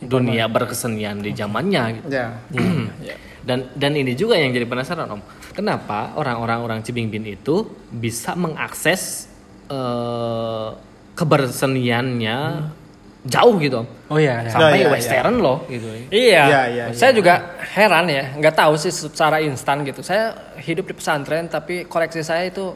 dunia 0.00 0.48
berkesenian 0.48 1.20
di 1.20 1.30
zamannya 1.36 1.82
gitu. 2.00 2.08
Ya. 3.00 3.16
dan 3.44 3.72
dan 3.76 3.92
ini 3.96 4.12
juga 4.16 4.36
yang 4.36 4.52
jadi 4.52 4.68
penasaran 4.68 5.08
om. 5.08 5.20
Kenapa 5.56 6.12
orang-orang 6.16 6.58
orang 6.60 6.78
Cibingbin 6.84 7.24
itu 7.28 7.68
bisa 7.92 8.36
mengakses 8.36 9.28
eh, 9.68 10.68
keberseniannya 11.16 12.38
jauh 13.28 13.56
gitu 13.60 13.84
om? 13.84 13.88
Oh 14.08 14.18
iya. 14.20 14.40
iya. 14.44 14.50
sampai 14.52 14.80
Ya, 14.80 14.86
ya, 14.88 14.92
western 14.92 15.34
loh 15.44 15.58
gitu. 15.68 15.88
Iya, 16.08 16.42
Iya, 16.48 16.62
iya, 16.72 16.84
saya 16.96 17.12
juga 17.12 17.60
heran 17.76 18.08
ya, 18.08 18.32
nggak 18.40 18.54
tahu 18.56 18.74
sih 18.80 18.92
secara 18.92 19.40
instan 19.44 19.84
gitu. 19.84 20.00
Saya 20.00 20.56
hidup 20.60 20.88
di 20.88 20.94
pesantren, 20.96 21.44
tapi 21.48 21.84
koleksi 21.84 22.24
saya 22.24 22.48
itu 22.48 22.72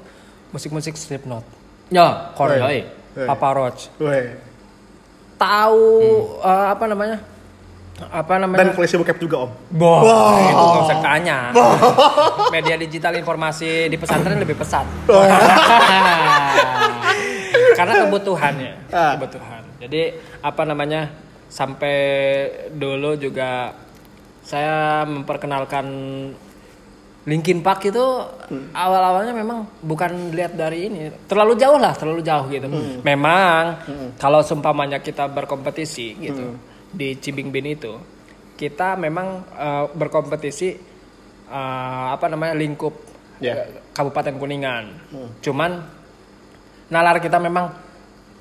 musik-musik 0.52 0.94
Slipknot, 0.94 1.42
ya 1.88 2.32
Korn, 2.32 2.56
Yoi. 2.56 2.80
Weh. 3.14 3.26
Papa 3.26 3.48
Roach. 3.52 3.88
Tahu 5.34 5.86
eh, 6.40 6.66
apa 6.70 6.84
namanya? 6.86 7.18
Apa 8.10 8.36
Dan 8.36 8.50
namanya? 8.50 8.74
koleksi 8.74 8.98
bokep 8.98 9.18
juga 9.18 9.46
Om. 9.46 9.50
Wah, 9.78 10.02
itu 10.40 10.64
nggak 10.64 10.82
usah 10.84 10.98
tanya. 11.00 11.38
Media 12.50 12.74
digital 12.76 13.14
informasi 13.14 13.86
di 13.86 13.94
pesantren 13.94 14.34
lebih 14.36 14.58
pesat. 14.58 14.82
Karena 17.74 17.94
kebutuhan 18.02 18.54
ya, 18.56 18.74
Ah. 18.90 19.12
kebutuhan. 19.14 19.62
Jadi 19.78 20.02
apa 20.40 20.62
namanya? 20.64 21.10
Sampai 21.46 21.98
dulu 22.68 23.14
juga 23.14 23.70
saya 24.42 25.06
memperkenalkan 25.06 25.86
Linkin 27.24 27.64
Park 27.64 27.88
itu 27.88 28.04
awal-awalnya 28.76 29.32
memang 29.32 29.64
bukan 29.80 30.28
lihat 30.36 30.52
dari 30.52 30.92
ini, 30.92 31.08
terlalu 31.24 31.56
jauh 31.56 31.80
lah, 31.80 31.96
terlalu 31.96 32.20
jauh 32.20 32.44
gitu. 32.52 32.68
Memang 33.00 33.80
kalau 34.20 34.44
seumpamanya 34.44 35.00
kita 35.00 35.24
berkompetisi 35.32 36.20
gitu 36.20 36.52
di 36.92 37.16
Cibingbin 37.16 37.64
itu, 37.64 37.96
kita 38.60 39.00
memang 39.00 39.40
eh, 39.56 39.84
berkompetisi 39.96 40.68
eh, 41.48 42.06
apa 42.12 42.28
namanya 42.28 42.54
lingkup 42.54 43.16
Ya. 43.42 43.66
eh, 43.66 43.82
Kabupaten 43.90 44.38
Kuningan. 44.38 44.84
Cuman 45.42 45.80
nalar 46.86 47.18
kita 47.18 47.40
memang 47.42 47.66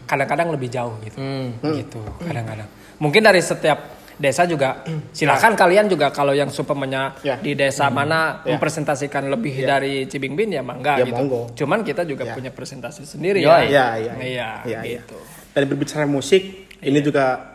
kadang-kadang 0.05 0.53
lebih 0.53 0.69
jauh 0.69 0.93
gitu. 1.01 1.17
Hmm. 1.17 1.55
Gitu, 1.63 1.97
kadang-kadang. 2.21 2.67
Mungkin 2.99 3.23
dari 3.25 3.41
setiap 3.41 3.79
desa 4.23 4.47
juga 4.47 4.87
silakan 5.17 5.53
kalian 5.53 5.91
juga 5.91 6.07
kalau 6.09 6.31
yang 6.31 6.47
supemanya 6.47 7.19
Ya. 7.19 7.35
di 7.35 7.51
desa 7.53 7.91
mana 7.91 8.39
Ya. 8.41 8.55
mempresentasikan 8.55 9.27
lebih 9.27 9.51
dari 9.61 10.07
Cibingbin 10.07 10.49
ya 10.49 10.63
mangga 10.63 10.95
Ya, 10.95 11.03
gitu. 11.03 11.19
monggo. 11.19 11.41
Cuman 11.51 11.83
kita 11.83 12.07
juga 12.07 12.23
Ya. 12.23 12.33
punya 12.33 12.49
presentasi 12.49 13.03
sendiri 13.03 13.43
Yoi. 13.43 13.67
ya. 13.67 13.67
Iya, 13.67 13.67
iya. 13.67 14.13
Iya, 14.15 14.49
Iya, 14.63 14.79
iya. 14.87 15.01
gitu. 15.03 15.19
Dan 15.51 15.67
berbicara 15.67 16.07
musik, 16.07 16.41
ini 16.79 16.99
juga 16.99 17.53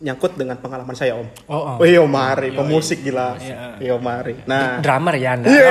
nyangkut 0.00 0.32
dengan 0.32 0.56
pengalaman 0.56 0.96
saya, 0.96 1.12
Om. 1.12 1.28
Oh, 1.44 1.76
oh. 1.76 1.76
Oh, 1.76 1.84
iya, 1.84 2.00
mari, 2.00 2.56
pemusik 2.56 3.04
gila. 3.04 3.36
Iya. 3.36 3.76
Iya, 3.76 3.94
mari. 4.00 4.32
Nah, 4.48 4.80
Drummer 4.80 5.12
ya 5.14 5.36
Anda. 5.36 5.46
Iya, 5.46 5.68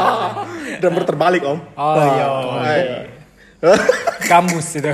drummer 0.80 1.04
terbalik, 1.04 1.42
Om. 1.44 1.58
Oh, 1.76 1.94
iya. 2.00 2.26
iya. 2.72 2.98
Gambus 4.24 4.80
itu. 4.80 4.88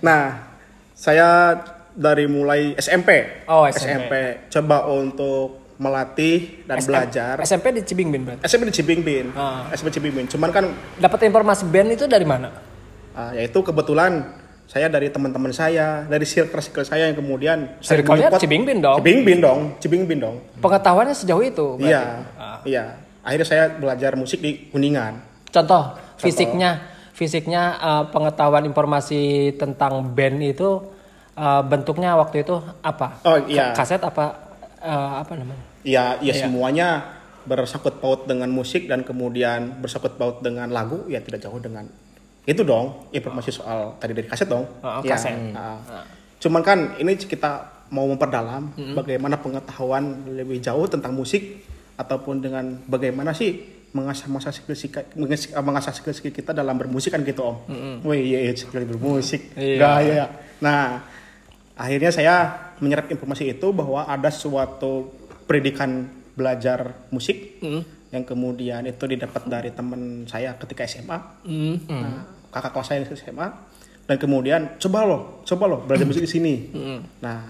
nah, 0.00 0.22
saya 0.96 1.60
dari 1.96 2.28
mulai 2.28 2.76
SMP. 2.76 3.42
Oh, 3.48 3.64
SMP. 3.64 4.46
coba 4.52 4.84
untuk 4.92 5.64
melatih 5.80 6.64
dan 6.68 6.80
SM 6.80 6.88
belajar. 6.88 7.34
SMP 7.44 7.66
di 7.72 7.82
Cibingbin 7.84 8.22
berarti. 8.24 8.42
SMP 8.44 8.62
di 8.68 8.74
Cibingbin. 8.76 9.26
Ah. 9.32 9.68
SMP 9.72 9.92
Cibingbin. 9.96 10.28
Cuman 10.28 10.52
kan 10.52 10.64
Dapat 11.00 11.28
informasi 11.28 11.64
band 11.68 11.96
itu 11.96 12.04
dari 12.04 12.24
mana? 12.28 12.52
ah, 13.16 13.32
yaitu 13.32 13.64
kebetulan 13.64 14.28
saya 14.68 14.92
dari 14.92 15.08
teman-teman 15.08 15.54
saya, 15.56 16.04
dari 16.04 16.26
circle-circle 16.28 16.84
saya 16.84 17.08
yang 17.08 17.16
kemudian 17.16 17.80
Circle-nya 17.80 18.34
Cibingbin 18.36 18.82
dong. 18.82 18.98
Cibingbin 19.00 19.38
dong, 19.40 19.60
Cibingbin 19.80 20.18
dong. 20.20 20.36
Pengetahuannya 20.60 21.16
sejauh 21.16 21.44
itu. 21.44 21.66
berarti? 21.80 21.88
Iya. 21.88 22.04
Iya. 22.66 22.84
Akhirnya 23.24 23.46
saya 23.46 23.64
belajar 23.72 24.12
musik 24.18 24.42
di 24.42 24.68
Kuningan. 24.68 25.22
Contoh, 25.54 25.96
fisiknya, 26.18 26.82
fisiknya 27.14 27.62
eh, 27.78 28.04
pengetahuan 28.10 28.66
informasi 28.66 29.54
tentang 29.56 30.02
band 30.12 30.42
itu 30.42 30.95
eh, 31.36 31.62
bentuknya 31.62 32.14
waktu 32.14 32.42
itu 32.42 32.56
apa? 32.80 33.20
Oh, 33.22 33.36
iya. 33.44 33.70
Ka- 33.70 33.82
Kaset 33.82 34.00
apa? 34.00 34.26
eh, 34.78 35.12
apa 35.16 35.32
namanya? 35.34 35.64
Iya, 35.82 36.18
ya 36.20 36.32
Iya. 36.32 36.42
semuanya 36.42 36.88
bersangkut 37.42 37.98
paut 37.98 38.24
dengan 38.24 38.48
musik 38.48 38.86
dan 38.86 39.02
kemudian 39.02 39.78
bersangkut 39.78 40.14
paut 40.14 40.40
dengan 40.40 40.66
lagu 40.68 41.06
ya 41.06 41.18
tidak 41.18 41.38
jauh 41.40 41.56
dengan 41.56 41.86
itu 42.42 42.62
dong 42.62 43.06
informasi 43.10 43.50
soal 43.52 43.94
tadi 43.96 44.12
dari 44.12 44.26
kaset 44.26 44.46
dong. 44.46 44.66
Oh, 44.80 44.98
Iya, 45.00 45.14
kaset. 45.14 45.34
ah. 45.52 45.78
Cuman 46.36 46.62
kan 46.62 46.78
ini 46.96 47.14
kita 47.16 47.50
mau 47.88 48.02
memperdalam 48.04 48.74
bagaimana 48.92 49.38
pengetahuan 49.38 50.04
lebih 50.28 50.58
jauh 50.58 50.86
tentang 50.86 51.14
musik 51.14 51.62
ataupun 51.96 52.38
dengan 52.38 52.82
bagaimana 52.84 53.30
sih 53.30 53.62
mengasah 53.90 54.26
mengasah 54.26 54.52
skill 54.52 54.74
mengasah 55.56 55.92
skill 55.92 56.12
skill 56.12 56.30
kita 56.30 56.50
dalam 56.52 56.74
bermusik 56.76 57.10
kan 57.10 57.22
gitu 57.22 57.42
om. 57.42 57.56
Wih 58.02 58.20
iya, 58.26 58.38
iya 58.42 58.52
skill 58.52 58.82
bermusik 58.84 59.54
Iya. 59.54 59.78
gaya. 59.78 60.24
Nah 60.60 61.02
akhirnya 61.76 62.10
saya 62.10 62.34
menyerap 62.80 63.12
informasi 63.12 63.52
itu 63.52 63.68
bahwa 63.76 64.08
ada 64.08 64.32
suatu 64.32 65.12
pendidikan 65.44 66.08
belajar 66.36 67.08
musik 67.12 67.60
yang 68.12 68.24
kemudian 68.24 68.84
itu 68.88 69.04
didapat 69.08 69.44
dari 69.48 69.70
teman 69.72 70.24
saya 70.28 70.56
ketika 70.56 70.88
SMA. 70.88 71.18
Nah, 71.88 72.24
kakak 72.52 72.72
kelas 72.72 72.86
saya 72.88 72.98
di 73.04 73.08
SMA 73.12 73.48
dan 74.06 74.16
kemudian 74.16 74.80
coba 74.80 75.04
lo, 75.04 75.18
coba 75.44 75.64
lo 75.68 75.76
belajar 75.84 76.04
musik 76.08 76.24
di 76.24 76.30
sini. 76.30 76.54
Nah, 77.20 77.40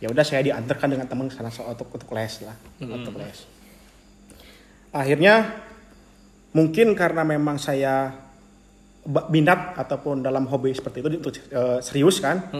ya 0.00 0.08
udah 0.12 0.24
saya 0.24 0.44
diantarkan 0.44 0.96
dengan 0.96 1.06
teman 1.08 1.28
sana 1.32 1.48
untuk 1.52 1.88
untuk 1.92 2.10
les 2.12 2.34
lah, 2.44 2.56
untuk 2.80 3.16
les. 3.20 3.38
Akhirnya 4.92 5.64
mungkin 6.56 6.96
karena 6.96 7.24
memang 7.24 7.60
saya 7.60 8.25
minat 9.06 9.78
ataupun 9.78 10.18
dalam 10.18 10.50
hobi 10.50 10.74
seperti 10.74 10.98
itu 10.98 11.08
untuk 11.22 11.32
eh, 11.38 11.78
serius 11.78 12.18
kan, 12.18 12.50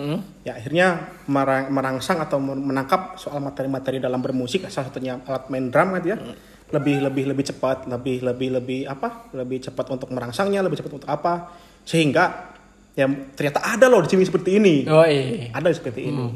ya 0.46 0.54
akhirnya 0.54 0.86
merang- 1.26 1.74
merangsang 1.74 2.22
atau 2.22 2.38
menangkap 2.38 3.18
soal 3.18 3.42
materi-materi 3.42 3.98
dalam 3.98 4.22
bermusik 4.22 4.62
salah 4.70 4.86
satunya 4.86 5.18
alat 5.26 5.50
main 5.50 5.68
drum 5.68 5.90
gitu 5.98 6.14
ya. 6.14 6.18
Lebih 6.66 6.98
lebih 6.98 7.24
lebih 7.30 7.44
cepat, 7.46 7.86
lebih 7.86 8.26
lebih 8.26 8.48
lebih 8.58 8.80
apa? 8.86 9.30
Lebih 9.30 9.70
cepat 9.70 9.86
untuk 9.90 10.10
merangsangnya, 10.10 10.62
lebih 10.62 10.78
cepat 10.78 10.98
untuk 10.98 11.10
apa? 11.10 11.50
Sehingga 11.86 12.54
ya 12.94 13.06
ternyata 13.34 13.62
ada 13.62 13.86
loh 13.86 14.02
di 14.02 14.10
sini 14.10 14.22
seperti 14.22 14.58
ini. 14.58 14.82
Oh 14.86 15.06
iya. 15.06 15.50
Ada 15.54 15.74
seperti 15.74 16.10
ini. 16.10 16.26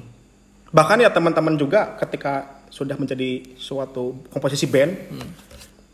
Bahkan 0.71 1.03
ya 1.03 1.11
teman-teman 1.11 1.59
juga 1.59 1.99
ketika 1.99 2.63
sudah 2.71 2.95
menjadi 2.95 3.43
suatu 3.59 4.23
komposisi 4.31 4.71
band 4.71 4.95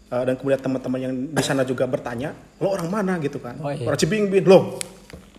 uh, 0.09 0.23
dan 0.23 0.35
kemudian 0.35 0.59
teman-teman 0.59 0.99
yang 1.01 1.13
di 1.29 1.43
sana 1.43 1.63
juga 1.63 1.85
bertanya, 1.85 2.31
lo 2.59 2.71
orang 2.71 2.89
mana 2.89 3.13
gitu 3.19 3.39
kan? 3.39 3.57
Oh, 3.59 3.71
iya. 3.71 3.87
Orang 3.87 3.99
Cibingbin, 3.99 4.45
lo 4.45 4.79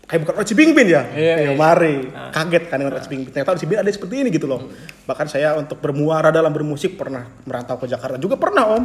kayak 0.07 0.23
bukan 0.23 0.33
orang 0.39 0.47
Cibingbin 0.47 0.87
ya? 0.87 1.03
Iya, 1.11 1.35
Ya, 1.35 1.51
iya. 1.51 1.59
mari 1.59 2.07
kaget 2.31 2.63
kan 2.71 2.79
dengan 2.79 2.95
orang 2.95 3.03
Cibingbin. 3.03 3.31
Ternyata 3.35 3.49
orang 3.51 3.59
Cibingbin 3.59 3.83
ada 3.83 3.91
seperti 3.91 4.13
ini 4.15 4.29
gitu 4.31 4.47
loh. 4.47 4.61
Bahkan 5.03 5.27
saya 5.27 5.59
untuk 5.59 5.83
bermuara 5.83 6.31
dalam 6.31 6.55
bermusik 6.55 6.95
pernah 6.95 7.27
merantau 7.43 7.75
ke 7.75 7.91
Jakarta 7.91 8.15
juga 8.15 8.39
pernah 8.39 8.63
om. 8.71 8.83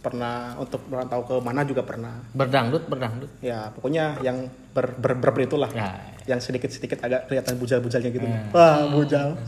Pernah 0.00 0.56
untuk 0.56 0.88
merantau 0.88 1.28
ke 1.28 1.34
mana 1.44 1.60
juga 1.68 1.84
pernah. 1.84 2.24
Berdangdut, 2.32 2.88
berdangdut. 2.88 3.28
Ya 3.44 3.68
pokoknya 3.68 4.16
yang 4.24 4.48
ber, 4.72 4.96
ber, 4.96 5.12
ber, 5.12 5.30
ber 5.36 5.44
itulah 5.44 5.68
Ya. 5.76 6.08
yang 6.24 6.40
sedikit-sedikit 6.40 7.04
agak 7.04 7.28
kelihatan 7.28 7.60
bujal-bujalnya 7.60 8.08
gitu. 8.08 8.24
Wah, 8.56 8.88
bujal. 8.88 9.36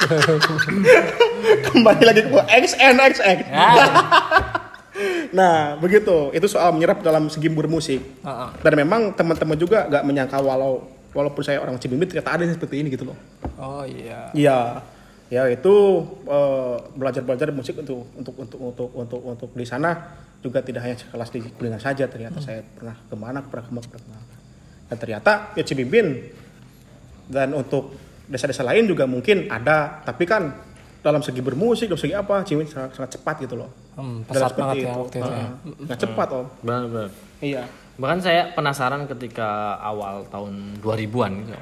Kembali 1.70 2.02
lagi 2.02 2.20
ke 2.26 2.40
XN 2.50 2.94
XN. 3.14 3.38
Nah, 5.32 5.76
begitu. 5.78 6.30
Itu 6.34 6.46
soal 6.50 6.72
menyerap 6.72 7.00
dalam 7.04 7.28
segi 7.30 7.48
bermusik. 7.48 8.00
Dan 8.60 8.72
memang 8.76 9.14
teman-teman 9.14 9.56
juga 9.56 9.86
gak 9.90 10.04
menyangka 10.06 10.38
walau 10.40 11.00
walaupun 11.10 11.42
saya 11.42 11.58
orang 11.58 11.74
Cibingbin 11.78 12.06
ternyata 12.06 12.38
ada 12.38 12.42
yang 12.46 12.54
seperti 12.54 12.82
ini 12.82 12.88
gitu 12.94 13.10
loh. 13.10 13.18
Oh 13.58 13.82
iya. 13.82 14.30
Iya. 14.34 14.58
Ya 15.30 15.46
itu 15.46 15.74
eh, 16.26 16.76
belajar-belajar 16.94 17.54
musik 17.54 17.78
untuk 17.78 18.06
untuk 18.18 18.34
untuk 18.34 18.60
untuk 18.60 18.90
untuk 18.94 19.20
untuk 19.22 19.50
di 19.54 19.66
sana 19.66 20.18
juga 20.42 20.64
tidak 20.64 20.82
hanya 20.82 20.96
sekelas 20.98 21.30
di 21.30 21.38
Kuningan 21.54 21.82
saja 21.82 22.08
ternyata 22.08 22.40
saya 22.40 22.64
pernah 22.64 22.96
ke 22.96 23.14
mana 23.14 23.38
pernah 23.44 23.64
ke 23.66 23.72
mana 23.74 23.86
pernah. 23.86 24.20
Dan 24.90 24.96
ternyata 24.98 25.54
ya 25.54 25.62
Cibimbin 25.62 26.34
dan 27.30 27.54
untuk 27.54 27.94
desa-desa 28.26 28.66
lain 28.66 28.86
juga 28.90 29.06
mungkin 29.06 29.50
ada 29.50 30.02
tapi 30.02 30.26
kan 30.26 30.69
dalam 31.00 31.20
segi 31.24 31.40
bermusik 31.40 31.88
dalam 31.88 32.00
segi 32.00 32.12
apa 32.12 32.44
Cibimbin 32.44 32.68
sangat, 32.68 32.92
sangat 32.96 33.10
cepat 33.16 33.34
gitu 33.44 33.56
loh. 33.56 33.70
Hmm, 33.96 34.24
Dalam 34.24 34.28
pesat 34.28 34.52
banget 34.56 34.74
ya 34.84 34.92
waktu 34.92 35.16
itu 35.16 35.30
ya. 35.32 35.40
Ah, 35.40 35.52
Nah, 35.88 35.96
cepat 35.96 36.28
om. 36.32 36.46
Benar, 36.60 36.82
benar. 36.88 37.08
Iya. 37.40 37.62
Bahkan 38.00 38.18
saya 38.20 38.42
penasaran 38.52 39.02
ketika 39.08 39.76
awal 39.80 40.24
tahun 40.28 40.80
2000-an 40.80 41.32
gitu. 41.40 41.52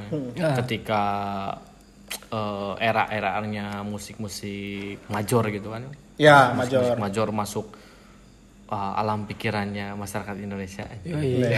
Ah. 0.43 0.55
Ketika 0.63 1.03
eh, 2.31 2.73
era-eranya 2.79 3.83
musik-musik 3.83 5.03
major 5.11 5.45
gitu 5.51 5.69
kan. 5.71 5.87
Ya, 6.19 6.51
major. 6.55 6.99
major 6.99 7.29
masuk 7.31 7.67
eh, 8.69 8.93
alam 8.95 9.25
pikirannya 9.25 9.93
masyarakat 9.95 10.37
Indonesia. 10.37 10.85
Oh, 10.85 11.19
iya. 11.19 11.49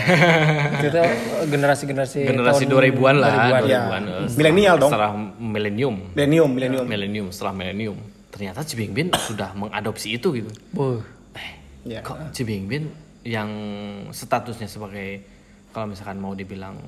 itu 0.78 1.00
generasi-generasi 1.52 2.18
Generasi 2.24 2.64
tahun 2.64 2.94
2000-an 2.94 3.16
lah, 3.16 3.30
2000-an. 3.30 3.62
2000-an. 3.62 3.66
Ya. 3.66 3.82
setelah- 4.22 4.36
Milenial 4.36 4.74
dong. 4.76 4.90
Setelah 4.90 5.10
milenium. 5.36 5.96
Milenium, 6.12 6.50
milenium. 6.50 6.84
Milenium, 6.84 7.26
setelah 7.30 7.52
milenium. 7.52 7.96
Ternyata 8.30 8.62
Cibingbin 8.62 9.10
sudah 9.12 9.50
mengadopsi 9.52 10.14
itu 10.14 10.30
gitu. 10.32 10.50
Buh. 10.70 11.02
Eh, 11.34 11.50
Ya. 11.88 12.00
kok 12.00 12.30
Cibingbin 12.30 12.88
yang 13.20 13.50
statusnya 14.10 14.66
sebagai 14.66 15.20
kalau 15.70 15.88
misalkan 15.88 16.16
mau 16.16 16.32
dibilang 16.32 16.78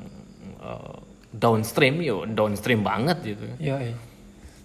eh, 0.58 0.96
downstream, 1.30 1.98
yo 1.98 2.22
downstream 2.24 2.80
banget 2.80 3.18
gitu. 3.26 3.44
Iya, 3.58 3.76
iya. 3.82 3.96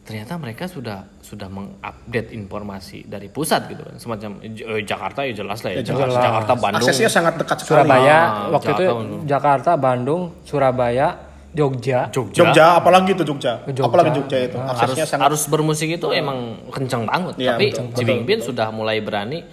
Ternyata 0.07 0.39
mereka 0.39 0.71
sudah 0.71 1.03
sudah 1.19 1.51
mengupdate 1.51 2.31
informasi 2.31 3.03
dari 3.11 3.27
pusat 3.27 3.67
gitu 3.67 3.83
kan. 3.83 3.99
Semacam 3.99 4.39
eh, 4.39 4.79
Jakarta 4.87 5.27
ya 5.27 5.35
jelas 5.35 5.59
lah 5.67 5.71
ya. 5.75 5.83
Jakarta, 5.83 6.07
jelas. 6.07 6.23
Jakarta, 6.23 6.53
Bandung. 6.55 6.79
Aksesnya 6.79 7.09
sangat 7.11 7.33
dekat 7.35 7.57
sekali. 7.59 7.83
Surabaya 7.83 8.15
Ah, 8.17 8.47
waktu 8.55 8.69
itu 8.71 8.83
Jakarta. 8.87 9.27
Jakarta, 9.27 9.71
Bandung, 9.75 10.21
Surabaya, 10.47 11.07
Jogja. 11.51 11.99
Jogja. 12.15 12.39
Jogja, 12.39 12.65
apalagi 12.79 13.11
itu 13.19 13.23
Jogja. 13.27 13.59
Jogja. 13.67 13.83
Apalagi 13.83 14.11
Jogja 14.15 14.37
itu. 14.47 14.55
harus 14.55 14.79
Aksesnya 14.79 15.05
sangat 15.11 15.25
harus 15.27 15.43
bermusik 15.51 15.89
itu 15.91 16.07
emang 16.15 16.63
kenceng 16.71 17.03
banget 17.03 17.35
Iya, 17.35 17.59
tapi 17.59 17.65
Cibingbin 17.99 18.39
sudah 18.39 18.71
mulai 18.71 19.03
berani 19.03 19.43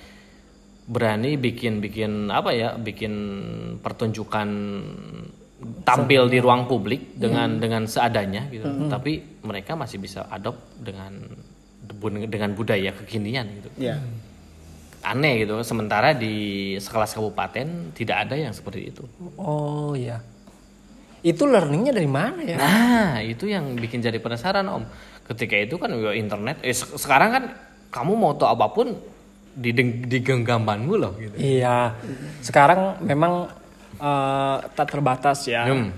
berani 0.84 1.40
bikin 1.40 1.80
bikin 1.80 2.28
apa 2.28 2.52
ya 2.52 2.76
bikin 2.76 3.12
pertunjukan 3.80 4.48
tampil 5.84 6.26
di 6.26 6.40
ruang 6.40 6.64
publik 6.64 7.12
dengan 7.14 7.56
dengan 7.56 7.84
seadanya 7.84 8.48
gitu 8.48 8.64
tapi 8.88 9.20
mereka 9.40 9.76
masih 9.76 10.00
bisa 10.00 10.24
adopt 10.26 10.80
dengan 10.80 11.12
dengan 12.26 12.50
budaya 12.52 12.90
kekinian 12.90 13.46
gitu 13.54 13.68
ya. 13.76 14.00
aneh 15.04 15.44
gitu 15.44 15.60
sementara 15.60 16.16
di 16.16 16.34
sekelas 16.76 17.12
kabupaten 17.12 17.92
tidak 17.92 18.16
ada 18.24 18.34
yang 18.34 18.50
seperti 18.50 18.88
itu 18.88 19.04
Oh 19.36 19.92
iya. 19.92 20.24
Itu 21.20 21.44
learningnya 21.44 21.92
dari 21.92 22.04
mana 22.04 22.40
ya? 22.40 22.56
Nah, 22.56 23.12
itu 23.20 23.48
yang 23.48 23.72
bikin 23.76 24.04
jadi 24.04 24.20
penasaran 24.20 24.68
Om. 24.68 24.84
Ketika 25.24 25.56
itu 25.56 25.80
kan 25.80 25.88
ya 25.88 26.12
internet, 26.12 26.60
eh, 26.60 26.76
se- 26.76 27.00
sekarang 27.00 27.32
kan 27.32 27.44
kamu 27.88 28.12
mau 28.12 28.36
tahu 28.36 28.44
apa 28.44 28.68
pun 28.68 28.92
di 29.56 29.72
di 30.04 30.18
genggamanmu 30.20 30.94
loh 31.00 31.16
gitu. 31.16 31.32
Iya. 31.40 31.96
Sekarang 32.44 33.00
memang 33.00 33.48
eh, 33.98 34.56
tak 34.74 34.86
terbatas 34.90 35.46
ya. 35.46 35.68
Hmm. 35.68 35.90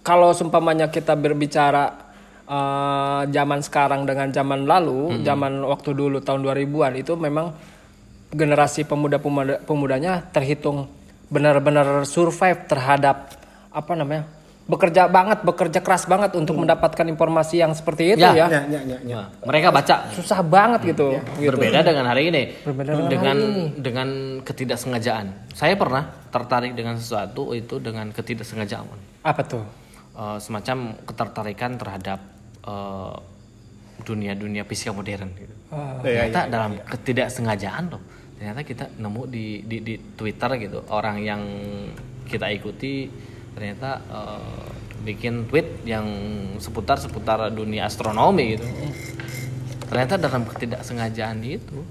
Kalau 0.00 0.32
seumpamanya 0.32 0.88
kita 0.88 1.14
berbicara 1.14 1.92
eh, 2.48 3.22
zaman 3.30 3.60
sekarang 3.60 4.08
dengan 4.08 4.32
zaman 4.32 4.64
lalu, 4.64 5.22
zaman 5.26 5.60
waktu 5.64 5.90
dulu 5.92 6.18
tahun 6.24 6.40
2000-an 6.44 6.94
itu 6.98 7.12
memang 7.14 7.52
generasi 8.30 8.86
pemuda-pemuda 8.86 9.66
pemudanya 9.66 10.22
terhitung 10.30 10.86
benar-benar 11.30 12.06
survive 12.06 12.66
terhadap 12.66 13.34
apa 13.70 13.92
namanya? 13.94 14.26
Bekerja 14.70 15.10
banget, 15.10 15.42
bekerja 15.42 15.82
keras 15.82 16.06
banget 16.06 16.30
untuk 16.38 16.54
mendapatkan 16.54 17.02
informasi 17.04 17.58
yang 17.58 17.74
seperti 17.74 18.14
itu 18.14 18.22
Ya. 18.22 18.30
ya. 18.32 18.46
Ya, 18.46 18.62
ya, 18.70 18.80
ya, 18.86 18.98
ya. 19.02 19.16
Nah, 19.18 19.26
mereka 19.42 19.74
baca 19.74 20.06
Susah 20.14 20.40
banget 20.46 20.94
gitu. 20.94 21.18
gitu. 21.36 21.50
berbeda 21.50 21.82
dengan 21.82 22.06
hari 22.06 22.30
ini 22.30 22.42
Berbeda 22.62 22.94
dengan 22.94 23.08
dengan 23.10 23.36
hari 23.36 23.50
ini. 23.50 23.82
dengan 23.82 24.08
ketidaksengajaan 24.46 25.26
saya 25.52 25.74
pernah 25.74 26.06
tertarik 26.30 26.78
dengan 26.78 26.94
sesuatu 26.94 27.50
itu 27.50 27.82
dengan 27.82 28.14
ketidaksengajaan 28.14 28.86
Apa 29.26 29.42
tuh? 29.42 29.66
Eh, 30.14 30.38
semacam 30.38 30.94
ketertarikan 31.02 31.74
terhadap 31.74 32.20
eh, 32.62 33.14
dunia-dunia 34.00 34.64
fisika 34.64 34.94
modern 34.94 35.28
gitu. 35.36 35.54
Oh. 35.68 36.00
Ternyata 36.00 36.48
dalam 36.48 36.78
ketidaksengajaan 36.80 37.84
loh 37.90 38.02
ternyata 38.40 38.64
kita 38.64 38.88
nemu 38.96 39.22
di, 39.28 39.60
di 39.68 39.84
di 39.84 39.94
Twitter 40.16 40.48
gitu 40.56 40.80
orang 40.88 41.20
yang 41.20 41.40
kita 42.24 42.48
ikuti 42.48 43.04
ternyata 43.60 44.00
eh, 44.08 44.72
bikin 45.04 45.44
tweet 45.44 45.84
yang 45.84 46.08
seputar 46.56 46.96
seputar 46.96 47.52
dunia 47.52 47.92
astronomi 47.92 48.56
gitu. 48.56 48.64
Ternyata 49.84 50.16
dalam 50.16 50.48
ketidaksengajaan 50.48 51.44
itu 51.44 51.84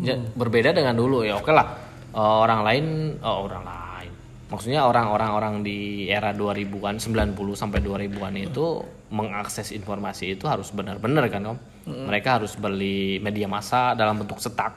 ya, 0.00 0.16
berbeda 0.16 0.72
dengan 0.72 0.96
dulu. 0.96 1.20
Ya 1.20 1.36
oke 1.36 1.52
lah. 1.52 1.76
Eh, 2.16 2.36
orang 2.48 2.64
lain 2.64 2.84
oh, 3.20 3.44
orang 3.44 3.64
lain. 3.68 4.12
Maksudnya 4.48 4.88
orang-orang 4.88 5.30
orang 5.36 5.54
di 5.60 6.08
era 6.08 6.32
2000-an 6.32 6.96
90 6.96 7.36
sampai 7.52 7.84
2000-an 7.84 8.34
itu 8.40 8.80
mengakses 9.12 9.76
informasi 9.76 10.32
itu 10.32 10.48
harus 10.48 10.72
benar-benar 10.72 11.28
kan 11.28 11.44
om? 11.44 11.58
Mereka 11.84 12.40
harus 12.40 12.56
beli 12.56 13.20
media 13.20 13.44
massa 13.44 13.92
dalam 13.92 14.16
bentuk 14.16 14.40
cetak 14.40 14.72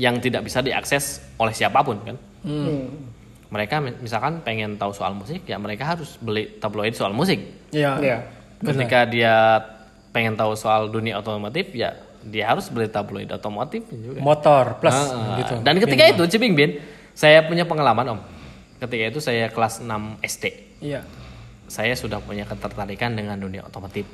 yang 0.00 0.18
tidak 0.18 0.42
bisa 0.48 0.64
diakses 0.64 1.20
oleh 1.36 1.52
siapa 1.52 1.84
pun 1.84 2.00
kan 2.00 2.16
mereka 3.52 3.78
mi- 3.78 4.00
misalkan 4.00 4.40
pengen 4.40 4.74
tahu 4.74 4.90
soal 4.90 5.12
musik 5.12 5.44
ya 5.44 5.56
mereka 5.56 5.84
harus 5.86 6.16
beli 6.18 6.56
tabloid 6.56 6.92
soal 6.92 7.12
musik 7.12 7.38
Iya. 7.68 8.00
Iya. 8.00 8.18
ketika 8.62 9.04
dia 9.04 9.60
pengen 10.08 10.34
tahu 10.34 10.52
soal 10.54 10.88
dunia 10.88 11.16
otomotif 11.16 11.68
ya 11.72 11.92
dia 12.22 12.48
harus 12.48 12.66
beli 12.66 12.86
tabloid 12.86 13.28
otomotif 13.28 13.82
juga 13.90 14.18
Motor 14.18 14.78
plus 14.78 14.94
Ah, 14.94 15.36
gitu. 15.36 15.60
dan 15.60 15.76
ketika 15.76 16.04
itu 16.06 16.22
Cibing 16.26 16.54
Bin 16.54 16.70
saya 17.12 17.42
punya 17.42 17.64
pengalaman 17.64 18.16
om 18.16 18.20
ketika 18.78 19.04
itu 19.06 19.18
saya 19.18 19.46
kelas 19.46 19.80
6 19.80 19.90
SD 20.22 20.44
Iya. 20.80 21.04
saya 21.66 21.92
sudah 21.92 22.18
punya 22.18 22.44
ketertarikan 22.44 23.12
dengan 23.12 23.36
dunia 23.36 23.62
otomotif 23.62 24.06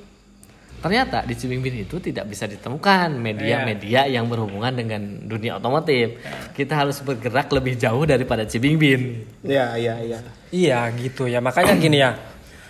ternyata 0.79 1.27
di 1.27 1.35
Cibing 1.35 1.59
Bin 1.59 1.75
itu 1.83 1.99
tidak 1.99 2.31
bisa 2.31 2.47
ditemukan 2.47 3.11
media-media 3.19 4.07
yang 4.07 4.31
berhubungan 4.31 4.71
dengan 4.71 5.01
dunia 5.27 5.59
otomotif 5.59 6.23
kita 6.55 6.75
harus 6.87 7.03
bergerak 7.03 7.51
lebih 7.51 7.75
jauh 7.75 8.07
daripada 8.07 8.47
Cibing 8.47 8.79
Bin 8.79 9.01
Iya, 9.43 9.75
iya, 9.75 9.95
iya. 9.99 10.19
Iya 10.49 10.81
gitu 10.95 11.27
ya 11.27 11.43
makanya 11.43 11.75
gini 11.75 11.99
ya 11.99 12.15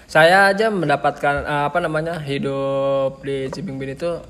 saya 0.09 0.57
aja 0.57 0.73
mendapatkan 0.73 1.45
eh, 1.45 1.65
apa 1.69 1.79
namanya 1.85 2.17
hidup 2.25 3.21
di 3.21 3.53
Cibingbin 3.53 3.93
itu 3.93 4.25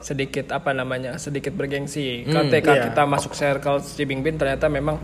sedikit 0.00 0.52
apa 0.52 0.72
namanya 0.72 1.20
sedikit 1.20 1.52
bergengsi 1.52 2.24
ketika 2.24 2.72
iya. 2.72 2.82
kita 2.88 3.02
masuk 3.04 3.36
circle 3.36 3.84
Cibingbin 3.84 4.40
ternyata 4.40 4.72
memang 4.72 4.96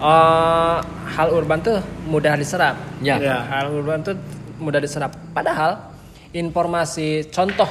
eh, 0.00 0.78
hal 1.12 1.28
urban 1.36 1.60
tuh 1.60 1.84
mudah 2.08 2.32
diserap 2.40 2.80
Ya. 3.04 3.20
Ya. 3.20 3.44
hal 3.44 3.68
urban 3.76 4.00
tuh 4.00 4.16
mudah 4.56 4.80
diserap 4.80 5.12
padahal 5.36 5.89
informasi 6.32 7.26
contoh 7.28 7.66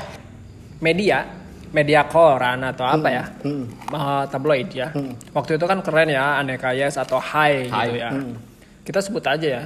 media 0.79 1.25
media 1.69 2.01
koran 2.05 2.65
atau 2.65 2.81
apa 2.81 3.07
ya? 3.07 3.23
eh, 3.45 4.23
tabloid 4.27 4.69
ya. 4.73 4.89
Waktu 5.31 5.55
itu 5.55 5.65
kan 5.65 5.85
keren 5.85 6.09
ya 6.09 6.41
aneka 6.41 6.73
yes 6.73 6.97
atau 6.97 7.21
high, 7.21 7.69
gitu 7.69 7.93
ya. 7.95 8.09
kita 8.81 8.99
sebut 8.99 9.21
aja 9.23 9.47
ya. 9.47 9.63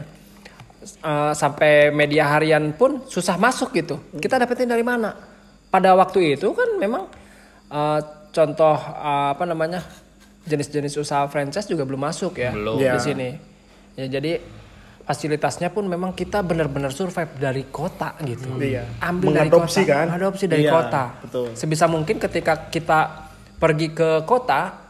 Eh, 0.83 1.33
sampai 1.33 1.95
media 1.95 2.27
harian 2.27 2.75
pun 2.75 3.07
susah 3.07 3.39
masuk 3.39 3.71
gitu. 3.71 4.03
Kita 4.19 4.35
dapetin 4.35 4.67
dari 4.67 4.83
mana? 4.83 5.15
Pada 5.71 5.95
waktu 5.95 6.35
itu 6.35 6.51
kan 6.51 6.75
memang 6.75 7.07
eh, 7.71 7.99
contoh 8.35 8.75
eh, 8.99 9.27
apa 9.31 9.43
namanya 9.47 9.79
jenis-jenis 10.43 10.99
usaha 10.99 11.23
franchise 11.31 11.71
juga 11.71 11.87
belum 11.87 12.03
masuk 12.03 12.35
ya 12.35 12.51
Belum. 12.51 12.83
di 12.83 12.83
Ya. 12.83 12.99
sini. 12.99 13.39
Ya 13.95 14.11
jadi 14.11 14.43
fasilitasnya 15.03 15.67
pun 15.67 15.83
memang 15.83 16.11
kita 16.11 16.39
benar-benar 16.39 16.89
survive 16.89 17.35
dari 17.35 17.63
kota 17.65 18.15
gitu 18.21 18.55
Iya. 18.55 18.87
ambil 19.01 19.35
Mengadopsi 19.35 19.51
dari 19.77 19.85
kota 19.85 19.93
kan? 19.93 20.05
mengadopsi 20.07 20.45
dari 20.47 20.63
Iya, 20.63 20.71
kota 20.71 21.03
betul. 21.19 21.47
sebisa 21.53 21.85
mungkin 21.85 22.15
ketika 22.17 22.67
kita 22.67 22.99
pergi 23.55 23.91
ke 23.91 24.23
kota 24.23 24.87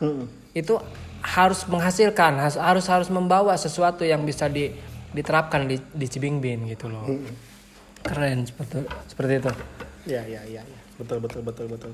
itu 0.52 0.78
harus 1.20 1.66
menghasilkan 1.66 2.38
has- 2.38 2.58
harus 2.58 2.86
harus 2.86 3.10
membawa 3.10 3.56
sesuatu 3.56 4.02
yang 4.02 4.22
bisa 4.22 4.46
di- 4.46 4.70
diterapkan 5.10 5.66
di 5.66 5.82
di 5.90 6.06
Cibingbin 6.06 6.68
gitu 6.68 6.88
loh 6.88 7.06
keren 8.00 8.44
seperti 8.44 8.84
seperti 9.08 9.34
itu 9.40 9.52
Iya, 10.04 10.22
iya, 10.28 10.42
iya. 10.44 10.62
iya. 10.62 10.80
Betul, 10.94 11.18
betul, 11.20 11.42
betul, 11.42 11.66
betul. 11.68 11.92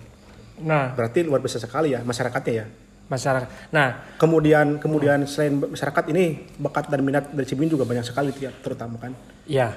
nah 0.59 0.91
Berarti 0.91 1.21
luar 1.21 1.39
biasa 1.39 1.61
sekali 1.61 1.93
ya 1.93 2.01
masyarakatnya 2.01 2.53
ya. 2.53 2.65
Masyarakat 3.09 3.73
nah 3.73 4.07
Kemudian 4.15 4.77
kemudian 4.77 5.23
selain 5.25 5.57
masyarakat 5.57 6.03
ini 6.11 6.45
bakat 6.59 6.91
dan 6.91 7.01
minat 7.01 7.31
dari 7.31 7.47
Cibin 7.47 7.71
juga 7.71 7.87
banyak 7.87 8.03
sekali 8.03 8.35
ya, 8.35 8.51
terutama 8.51 8.99
kan. 8.99 9.11
ya 9.47 9.73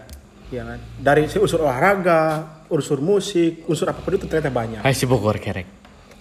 Iya 0.53 0.69
kan. 0.69 0.79
Dari 1.01 1.33
si 1.33 1.41
unsur 1.41 1.65
olahraga, 1.65 2.45
unsur 2.69 3.01
musik, 3.01 3.65
unsur 3.65 3.89
apa 3.89 4.05
pun 4.05 4.13
itu 4.13 4.29
ternyata 4.29 4.53
banyak. 4.53 4.85
Hai 4.85 4.93
si 4.93 5.09
Bogor 5.09 5.41
kerek 5.41 5.65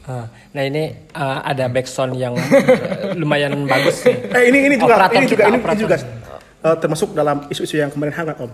Ah, 0.01 0.25
nah 0.55 0.63
ini 0.65 1.11
ah, 1.13 1.45
ada 1.45 1.69
backsound 1.69 2.17
yang 2.17 2.33
eh, 2.33 3.13
lumayan 3.21 3.53
bagus 3.69 4.01
nih 4.01 4.33
Eh 4.33 4.43
ini 4.49 4.57
ini 4.65 4.75
juga 4.81 4.97
Operator 4.97 5.13
ini 5.21 5.27
juga 5.29 5.43
kita, 5.45 5.51
ini, 5.53 5.57
ini 5.61 5.77
juga 5.77 5.95
eh, 6.65 6.75
termasuk 6.81 7.09
dalam 7.13 7.45
isu-isu 7.53 7.77
yang 7.77 7.93
kemarin 7.93 8.15
hangat 8.17 8.41
om. 8.41 8.49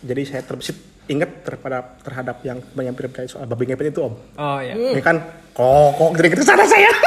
Jadi 0.00 0.22
saya 0.24 0.42
terbesit 0.42 0.76
ingat 1.06 1.42
terhadap 1.42 1.98
terhadap 2.00 2.36
yang 2.40 2.62
menyampaikan 2.72 3.10
berkait 3.10 3.26
soal 3.26 3.42
babi 3.42 3.66
ngepet 3.66 3.90
itu 3.90 4.00
om. 4.00 4.14
oh 4.14 4.58
ya 4.58 4.74
Ini 4.74 5.00
kan 5.00 5.18
kokok 5.50 6.14
dari 6.14 6.28
ke 6.30 6.40
sana 6.40 6.64
saya. 6.64 6.90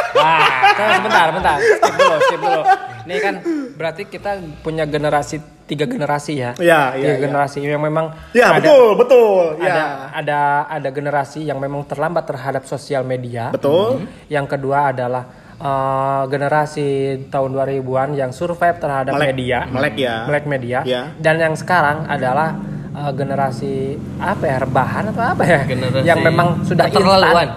Nah, 0.73 0.95
sebentar, 0.95 1.27
bentar. 1.29 1.57
Skip 1.59 1.93
dulu, 1.93 2.15
skip 2.17 2.39
dulu. 2.39 2.61
Ini 3.03 3.15
kan 3.19 3.35
berarti 3.73 4.03
kita 4.05 4.31
punya 4.59 4.85
generasi 4.85 5.35
tiga 5.63 5.83
generasi 5.83 6.33
ya. 6.35 6.51
Iya, 6.55 6.95
iya, 6.95 7.03
Tiga 7.03 7.11
iya. 7.11 7.21
generasi 7.21 7.57
yang 7.59 7.79
memang 7.79 8.05
Ya 8.31 8.49
ada, 8.49 8.57
betul 8.57 8.87
betul. 8.95 9.43
ada 9.57 9.67
Ya 9.67 9.85
ada 10.13 10.39
ada 10.65 10.89
generasi 10.89 11.43
yang 11.43 11.57
memang 11.57 11.83
terlambat 11.83 12.23
terhadap 12.25 12.63
sosial 12.63 13.03
media. 13.03 13.51
betul. 13.51 14.07
Yang 14.27 14.45
kedua 14.49 14.89
adalah 14.89 15.23
eh, 15.53 16.23
generasi 16.27 16.87
tahun 17.27 17.49
2000-an 17.53 18.09
yang 18.13 18.31
survive 18.31 18.77
terhadap 18.77 19.13
Melek. 19.13 19.29
media. 19.29 19.57
Melek 19.67 19.95
ya. 19.95 20.15
Melek 20.25 20.45
media. 20.47 20.77
Ya. 20.83 21.01
Dan 21.15 21.35
yang 21.37 21.53
sekarang 21.53 22.07
adalah 22.07 22.55
eh, 22.93 23.11
generasi 23.11 23.73
apa 24.17 24.43
ya 24.43 24.57
rebahan 24.61 25.03
atau 25.09 25.23
apa 25.23 25.43
ya? 25.43 25.61
Generasi 25.65 26.05
yang 26.05 26.19
memang 26.21 26.61
sudah 26.61 26.85
instan. 26.87 27.47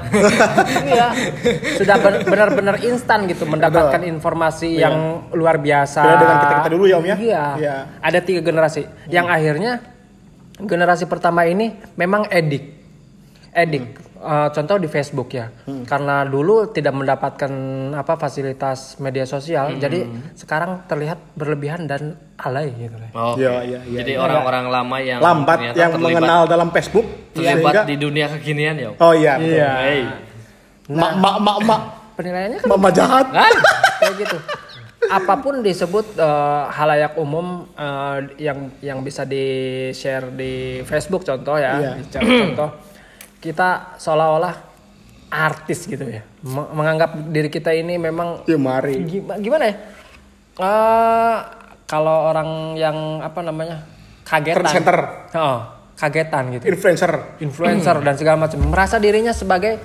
iya. 0.93 1.07
Sudah 1.77 1.97
ben- 1.99 2.25
benar-benar 2.25 2.77
instan 2.81 3.25
gitu 3.27 3.45
mendapatkan 3.45 4.01
informasi 4.03 4.77
Iya. 4.77 4.89
yang 4.89 4.97
luar 5.33 5.57
biasa. 5.57 6.01
Beda 6.03 6.17
dengan 6.19 6.37
kita-kita 6.41 6.71
dulu 6.71 6.85
ya, 6.87 6.97
Om, 6.97 7.05
ya? 7.05 7.17
iya. 7.17 7.45
Iya. 7.57 7.77
ada 8.01 8.19
tiga 8.21 8.41
generasi. 8.41 8.83
Yang 9.07 9.27
akhirnya 9.29 9.73
generasi 10.57 11.05
pertama 11.05 11.45
ini 11.45 11.67
memang 11.95 12.25
edik. 12.29 12.65
Edik 13.53 14.06
Eh, 14.27 14.49
contoh 14.51 14.83
di 14.83 14.91
Facebook 14.91 15.31
ya 15.31 15.47
karena 15.87 16.27
dulu 16.27 16.75
tidak 16.75 16.99
mendapatkan 16.99 17.53
apa 17.95 18.19
fasilitas 18.19 18.99
media 18.99 19.23
sosial 19.23 19.79
jadi 19.79 20.03
sekarang 20.35 20.83
terlihat 20.91 21.39
berlebihan 21.39 21.87
dan 21.87 22.19
alay 22.35 22.75
gitu 22.75 22.99
lah. 22.99 23.11
Oh, 23.15 23.39
Iya, 23.39 23.63
iya, 23.63 23.79
iya, 23.87 23.99
Jadi 24.03 24.13
iya. 24.13 24.21
orang-orang 24.21 24.65
lama 24.67 24.97
yang 24.99 25.19
Lambat 25.23 25.57
ternyata 25.63 25.79
yang 25.79 25.93
terlibat, 25.95 26.11
mengenal 26.19 26.41
dalam 26.51 26.69
Facebook 26.75 27.07
terlibat 27.33 27.55
sehingga- 27.55 27.87
di 27.87 27.97
dunia 27.97 28.27
kekinian 28.35 28.75
ya. 28.75 28.91
Oh 28.99 29.15
iya. 29.15 29.39
Iya. 29.39 29.71
Hey. 29.79 30.03
Mak 30.91 31.13
mak 31.23 31.37
mak 31.39 31.59
mak 31.63 31.81
penilaiannya 32.19 32.59
kan 32.59 32.69
mama 32.69 32.89
jahat. 32.91 33.27
Kan? 33.31 33.55
kayak 34.03 34.15
gitu 34.27 34.39
apa 35.07 35.35
pun 35.39 35.63
disebut 35.63 36.19
eh, 36.19 36.63
halayak 36.75 37.15
umum 37.15 37.71
eh, 37.79 38.19
yang 38.43 38.75
yang 38.83 38.99
bisa 39.07 39.23
di 39.23 39.47
share 39.95 40.35
di 40.35 40.83
Facebook 40.83 41.23
contoh 41.23 41.55
ya 41.55 41.95
share 42.11 42.27
contoh 42.27 42.71
kita 43.39 43.97
seolah-olah 43.97 44.55
artis 45.27 45.85
gitu 45.85 46.03
ya 46.03 46.23
Me- 46.41 46.71
menganggap 46.73 47.11
diri 47.27 47.49
kita 47.49 47.71
ini 47.71 47.97
memang 47.97 48.43
Ya 48.45 48.57
mari. 48.57 49.03
gimana, 49.03 49.39
gimana 49.39 49.65
ya 49.65 49.77
Eh, 50.57 51.37
kalau 51.85 52.33
orang 52.33 52.49
yang 52.75 52.97
apa 53.21 53.45
namanya 53.45 53.85
kagetan 54.25 54.65
Trendsetter. 54.65 54.99
Oh, 55.37 55.61
kagetan 55.95 56.49
gitu 56.51 56.65
Influencer. 56.67 57.13
influencer 57.39 57.97
dan 58.01 58.17
segala 58.17 58.41
macam 58.41 58.65
merasa 58.65 58.97
dirinya 58.97 59.31
sebagai 59.31 59.77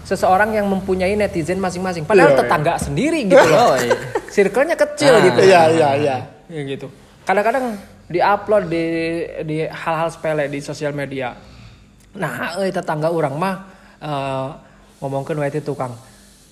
seseorang 0.00 0.52
yang 0.52 0.64
mempunyai 0.64 1.12
netizen 1.12 1.60
masing-masing. 1.60 2.04
Padahal 2.04 2.32
iya. 2.32 2.40
tetangga 2.40 2.72
sendiri 2.76 3.20
gitu 3.24 3.36
loh. 3.36 3.72
Oh, 3.72 3.76
iya. 3.76 3.92
Circle-nya 4.26 4.76
kecil 4.76 5.12
Ah. 5.12 5.20
gitu. 5.22 5.40
Iya, 5.40 5.62
iya, 5.70 5.88
iya. 5.94 6.16
Ya 6.48 6.60
gitu. 6.66 6.88
Kadang-kadang 7.22 7.76
diupload 8.06 8.64
di 8.66 8.84
di 9.44 9.56
hal-hal 9.62 10.08
sepele 10.08 10.48
di 10.48 10.60
sosial 10.60 10.92
media. 10.92 11.36
Nah, 12.14 12.54
euy 12.58 12.70
tetangga 12.70 13.10
orang 13.10 13.34
mah 13.34 13.54
eh 13.98 14.48
ngomongkeun 15.02 15.38
wae 15.38 15.50
tukang. 15.60 15.92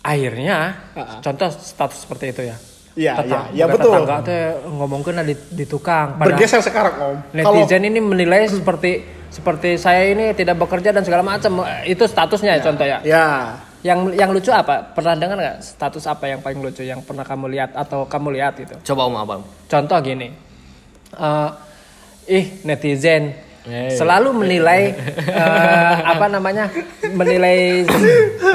Akhirnya 0.02 0.74
Ah, 0.92 0.98
ah. 0.98 1.20
contoh 1.22 1.48
status 1.48 2.02
seperti 2.02 2.34
itu 2.34 2.42
ya. 2.50 2.56
Iya, 2.92 3.12
Tetang- 3.24 3.48
iya, 3.54 3.54
iya, 3.54 3.64
bukan 3.64 3.74
betul. 3.78 3.92
Tetangga 3.94 4.16
teh 4.20 4.42
ngomongkeun 4.68 5.16
di, 5.24 5.34
di 5.54 5.64
tukang. 5.64 6.18
Padahal 6.18 6.28
Bergeser 6.36 6.60
sekarang 6.60 6.94
om. 7.00 7.16
netizen 7.32 7.86
ini 7.86 8.00
menilai 8.02 8.50
seperti 8.50 9.00
seperti 9.32 9.80
saya 9.80 10.12
ini 10.12 10.36
tidak 10.36 10.60
bekerja 10.60 10.92
dan 10.92 11.00
segala 11.00 11.24
macam. 11.24 11.64
Itu 11.88 12.04
statusnya 12.04 12.58
ya 12.58 12.60
contoh 12.60 12.84
ya. 12.84 12.98
ya, 13.00 13.26
Yang 13.82 13.98
yang 14.14 14.30
lucu 14.30 14.50
apa? 14.52 14.92
Pernah 14.92 15.14
dengar 15.16 15.36
nggak 15.40 15.58
status 15.64 16.04
apa 16.04 16.28
yang 16.28 16.44
paling 16.44 16.60
lucu 16.60 16.84
yang 16.84 17.00
pernah 17.00 17.24
kamu 17.24 17.46
lihat 17.48 17.70
atau 17.72 18.04
kamu 18.04 18.28
lihat 18.36 18.54
itu? 18.60 18.74
Coba 18.92 19.08
Om 19.08 19.16
Abang. 19.16 19.42
Contoh 19.66 19.98
gini, 20.04 20.28
eh, 21.16 21.48
ih 22.28 22.44
netizen 22.62 23.32
Eh. 23.62 23.94
selalu 23.94 24.34
menilai 24.34 24.90
eh, 25.22 25.94
apa 26.02 26.26
namanya 26.26 26.66
menilai 27.14 27.86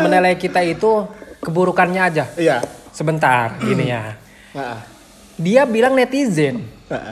menilai 0.03 0.35
kita 0.35 0.59
itu 0.67 1.07
keburukannya 1.39 2.01
aja. 2.01 2.25
iya. 2.35 2.59
Sebentar, 2.91 3.55
gini 3.61 3.93
ya. 3.93 4.17
Dia 5.37 5.69
bilang 5.69 5.93
netizen, 5.93 6.65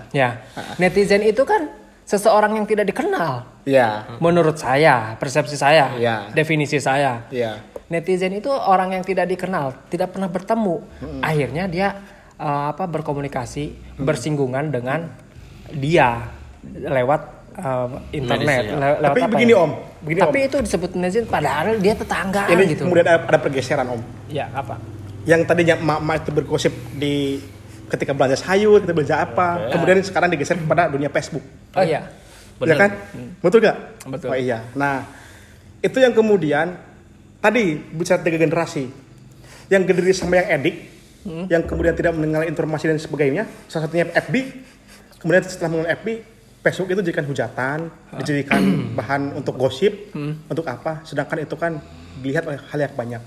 ya. 0.10 0.42
Netizen 0.82 1.22
itu 1.22 1.46
kan 1.46 1.70
seseorang 2.04 2.58
yang 2.58 2.66
tidak 2.66 2.90
dikenal. 2.90 3.46
iya, 3.70 4.18
Menurut 4.18 4.58
saya, 4.58 5.14
persepsi 5.22 5.54
saya, 5.54 5.94
Iya. 5.94 6.34
definisi 6.34 6.82
saya. 6.82 7.30
iya. 7.30 7.62
Netizen 7.86 8.34
itu 8.34 8.50
orang 8.50 8.98
yang 8.98 9.06
tidak 9.06 9.30
dikenal, 9.30 9.78
tidak 9.94 10.10
pernah 10.10 10.26
bertemu. 10.26 10.82
Akhirnya 11.22 11.70
dia 11.70 11.88
eh, 12.36 12.64
apa 12.74 12.90
berkomunikasi, 12.90 13.96
bersinggungan 14.02 14.74
dengan 14.74 15.06
dia 15.70 16.34
lewat 16.66 17.35
eh, 17.56 17.88
internet, 18.16 18.64
le- 18.68 19.00
lewat 19.00 19.00
Tapi 19.02 19.20
apa 19.24 19.32
begini, 19.32 19.54
ya? 19.54 19.64
Om. 19.64 19.72
Begini, 20.06 20.20
Tapi 20.22 20.40
itu 20.46 20.58
disebut 20.62 20.90
netizen 20.94 21.26
padahal 21.26 21.80
dia 21.82 21.94
tetanggaan 21.98 22.50
Ini 22.54 22.64
gitu. 22.76 22.82
kemudian 22.86 23.06
ada, 23.08 23.20
ada 23.26 23.40
pergeseran 23.42 23.88
om. 23.90 24.02
Ya, 24.30 24.52
apa? 24.54 24.78
Yang 25.26 25.42
tadinya 25.50 25.76
emak-emak 25.82 26.16
itu 26.22 26.32
bergosip 26.36 26.74
di 26.94 27.42
ketika 27.90 28.12
belanja 28.14 28.38
sayur, 28.38 28.82
kita 28.82 28.94
belanja 28.94 29.18
apa, 29.22 29.74
kemudian 29.74 29.98
sekarang 30.06 30.30
digeser 30.30 30.58
kepada 30.62 30.90
dunia 30.90 31.10
Facebook. 31.10 31.42
Oh 31.74 31.82
iya. 31.82 32.06
Ya 32.64 32.76
kan? 32.78 32.92
Betul 33.44 33.60
gak? 33.66 33.78
Betul. 34.08 34.32
Oh 34.32 34.38
iya. 34.38 34.64
Nah, 34.78 35.04
itu 35.84 35.98
yang 36.00 36.16
kemudian 36.16 36.78
tadi 37.44 37.78
bicara 37.78 38.24
tiga 38.24 38.40
generasi. 38.40 38.88
Yang 39.68 39.82
gede 39.92 40.14
sama 40.14 40.38
yang 40.40 40.62
edik, 40.62 40.76
yang 41.50 41.66
kemudian 41.66 41.98
tidak 41.98 42.14
mengenal 42.14 42.46
informasi 42.46 42.86
dan 42.90 43.02
sebagainya. 43.02 43.50
Salah 43.66 43.90
satunya 43.90 44.06
FB. 44.14 44.36
Kemudian 45.18 45.42
setelah 45.42 45.74
mengenal 45.74 45.98
FB, 45.98 46.08
Facebook 46.66 46.90
itu 46.98 47.06
dijadikan 47.06 47.30
hujatan, 47.30 47.78
dijadikan 48.18 48.62
bahan 48.98 49.38
untuk 49.38 49.54
gosip, 49.54 50.10
untuk 50.50 50.66
apa? 50.66 51.06
Sedangkan 51.06 51.46
itu 51.46 51.54
kan 51.54 51.78
dilihat 52.26 52.50
oleh 52.50 52.58
hal 52.58 52.80
yang 52.82 52.94
banyak. 52.98 53.22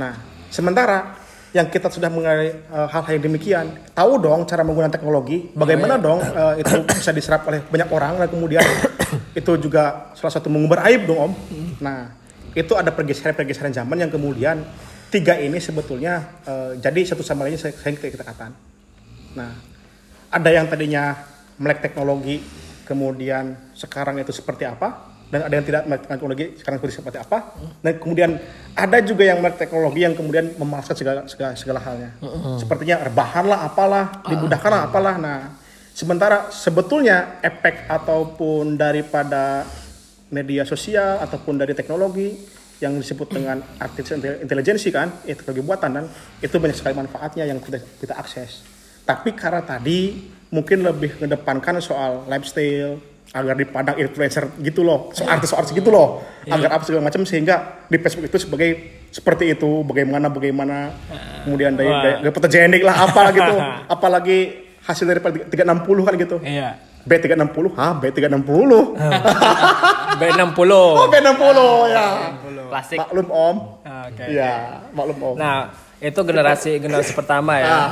Nah, 0.00 0.16
sementara 0.48 1.20
yang 1.50 1.66
kita 1.66 1.90
sudah 1.90 2.06
mengenai 2.08 2.48
eh, 2.48 2.88
hal-hal 2.88 3.12
yang 3.18 3.24
demikian, 3.26 3.66
tahu 3.92 4.22
dong 4.22 4.46
cara 4.46 4.62
menggunakan 4.62 4.94
teknologi, 4.94 5.50
bagaimana 5.52 5.98
dong 5.98 6.22
eh, 6.22 6.62
itu 6.62 6.74
bisa 6.98 7.12
diserap 7.12 7.44
oleh 7.50 7.60
banyak 7.66 7.90
orang 7.90 8.22
dan 8.22 8.28
kemudian 8.30 8.64
itu 9.40 9.52
juga 9.58 10.14
salah 10.14 10.32
satu 10.32 10.46
mengumbar 10.46 10.86
aib 10.88 11.10
dong 11.10 11.18
om. 11.18 11.32
Nah, 11.82 12.14
itu 12.54 12.72
ada 12.72 12.94
pergeseran-pergeseran 12.94 13.74
zaman 13.74 14.00
yang 14.00 14.10
kemudian 14.10 14.62
tiga 15.10 15.36
ini 15.36 15.58
sebetulnya 15.58 16.40
eh, 16.46 16.78
jadi 16.78 17.00
satu 17.02 17.20
sama 17.26 17.44
lainnya 17.44 17.60
saya, 17.66 17.74
saya 17.74 17.98
kita 17.98 18.22
katakan. 18.22 18.54
Nah, 19.34 19.50
ada 20.30 20.50
yang 20.54 20.70
tadinya 20.70 21.18
melek 21.60 21.84
teknologi, 21.84 22.40
kemudian 22.88 23.52
sekarang 23.76 24.16
itu 24.16 24.32
seperti 24.32 24.64
apa, 24.64 25.12
dan 25.30 25.46
ada 25.46 25.54
yang 25.54 25.66
tidak 25.68 25.82
melek 25.86 26.02
teknologi, 26.08 26.44
sekarang 26.58 26.76
itu 26.80 26.90
seperti 26.90 27.18
apa, 27.20 27.54
dan 27.84 27.92
kemudian 28.00 28.30
ada 28.74 28.98
juga 29.04 29.28
yang 29.28 29.38
melek 29.44 29.60
teknologi 29.60 30.02
yang 30.02 30.16
kemudian 30.16 30.56
memalaskan 30.56 30.96
segala, 30.96 31.20
segala, 31.28 31.52
segala 31.54 31.78
halnya. 31.84 32.10
Sepertinya 32.58 33.04
rebahan 33.06 33.44
lah, 33.46 33.68
apalah, 33.68 34.24
dimudahkan 34.26 34.70
lah, 34.72 34.82
apalah. 34.90 35.14
Nah, 35.20 35.38
sementara 35.94 36.48
sebetulnya 36.50 37.38
efek 37.44 37.86
ataupun 37.86 38.74
daripada 38.74 39.68
media 40.32 40.66
sosial 40.66 41.20
ataupun 41.22 41.60
dari 41.60 41.76
teknologi 41.76 42.34
yang 42.80 42.96
disebut 42.96 43.28
dengan 43.28 43.60
artificial 43.78 44.18
intelligence 44.40 44.88
kan, 44.88 45.12
itu 45.28 45.44
teknologi 45.44 45.62
buatan 45.62 45.90
dan 45.94 46.04
itu 46.40 46.56
banyak 46.56 46.74
sekali 46.74 46.96
manfaatnya 46.96 47.44
yang 47.44 47.60
kita 47.60 47.78
kita 48.00 48.16
akses. 48.16 48.64
Tapi 49.04 49.36
karena 49.36 49.60
tadi 49.60 50.32
mungkin 50.50 50.82
lebih 50.82 51.18
mengedepankan 51.18 51.78
soal 51.78 52.26
lifestyle 52.26 52.98
agar 53.30 53.54
dipandang 53.54 53.94
influencer 53.94 54.50
gitu 54.58 54.82
loh, 54.82 55.14
so 55.14 55.22
artis-artis 55.22 55.70
gitu 55.70 55.94
loh, 55.94 56.18
agar 56.50 56.74
apa 56.74 56.82
segala 56.82 57.06
macam 57.06 57.22
sehingga 57.22 57.86
di 57.86 57.94
Facebook 58.02 58.26
itu 58.26 58.42
sebagai 58.42 58.70
seperti 59.14 59.54
itu, 59.54 59.86
bagaimana 59.86 60.26
bagaimana 60.26 60.90
kemudian 61.46 61.78
dari, 61.78 61.86
dari 61.86 62.30
fotogenik 62.34 62.82
lah 62.82 63.06
apa 63.06 63.30
gitu, 63.30 63.54
apalagi 63.94 64.38
hasil 64.82 65.06
dari 65.06 65.20
360 65.22 66.06
kan 66.06 66.14
gitu. 66.18 66.36
Iya. 66.42 66.74
B360, 67.06 67.66
hah 67.78 67.92
B360? 68.02 68.72
B60. 70.20 70.72
Oh 71.00 71.06
B60 71.08 71.58
ya. 71.94 72.06
Plastik. 72.70 72.98
Maklum 72.98 73.28
Om. 73.30 73.56
Oke. 73.82 74.24
Iya, 74.30 74.84
maklum 74.94 75.18
Om. 75.22 75.34
Nah, 75.38 75.70
itu 76.02 76.20
generasi 76.22 76.78
generasi 76.82 77.12
pertama 77.14 77.58
ya. 77.58 77.66
Ah. 77.70 77.90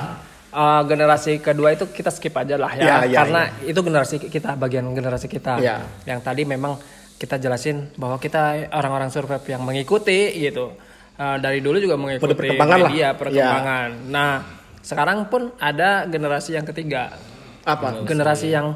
Eh, 0.48 0.82
generasi 0.88 1.44
kedua 1.44 1.76
itu 1.76 1.84
kita 1.92 2.08
skip 2.08 2.32
aja 2.32 2.56
lah 2.56 2.72
ya, 2.72 2.80
Iya, 2.80 2.96
iya, 3.04 3.18
karena 3.20 3.42
itu 3.68 3.80
generasi 3.84 4.16
kita, 4.16 4.56
bagian 4.56 4.88
generasi 4.96 5.28
kita. 5.28 5.60
Iya. 5.60 5.84
Yang 6.08 6.24
tadi 6.24 6.42
memang 6.48 6.80
kita 7.20 7.36
jelasin 7.36 7.92
bahwa 8.00 8.16
kita 8.16 8.72
orang-orang 8.72 9.12
survei 9.12 9.36
yang 9.44 9.60
mengikuti 9.60 10.32
gitu. 10.40 10.72
Eh, 11.20 11.36
dari 11.44 11.60
dulu 11.60 11.76
juga 11.76 12.00
mengikuti 12.00 12.32
perkembangan 12.32 12.78
lah. 12.80 12.88
media 12.88 13.08
perkembangan. 13.12 13.88
Nah, 14.08 14.32
sekarang 14.80 15.28
pun 15.28 15.52
ada 15.60 16.08
generasi 16.08 16.56
yang 16.56 16.64
ketiga, 16.64 17.12
Apa? 17.68 18.08
generasi 18.08 18.48
yang 18.48 18.72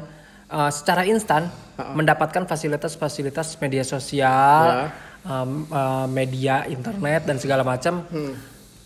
eh, 0.53 0.69
secara 0.69 1.09
instan 1.09 1.49
mendapatkan 1.73 2.45
fasilitas-fasilitas 2.45 3.57
media 3.57 3.81
sosial, 3.81 4.93
em, 5.25 5.65
eh, 5.65 6.05
media 6.05 6.69
internet 6.69 7.25
dan 7.25 7.41
segala 7.41 7.65
macam 7.65 8.05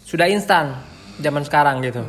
sudah 0.08 0.32
instan 0.32 0.72
zaman 1.20 1.44
sekarang 1.44 1.84
gitu. 1.84 2.00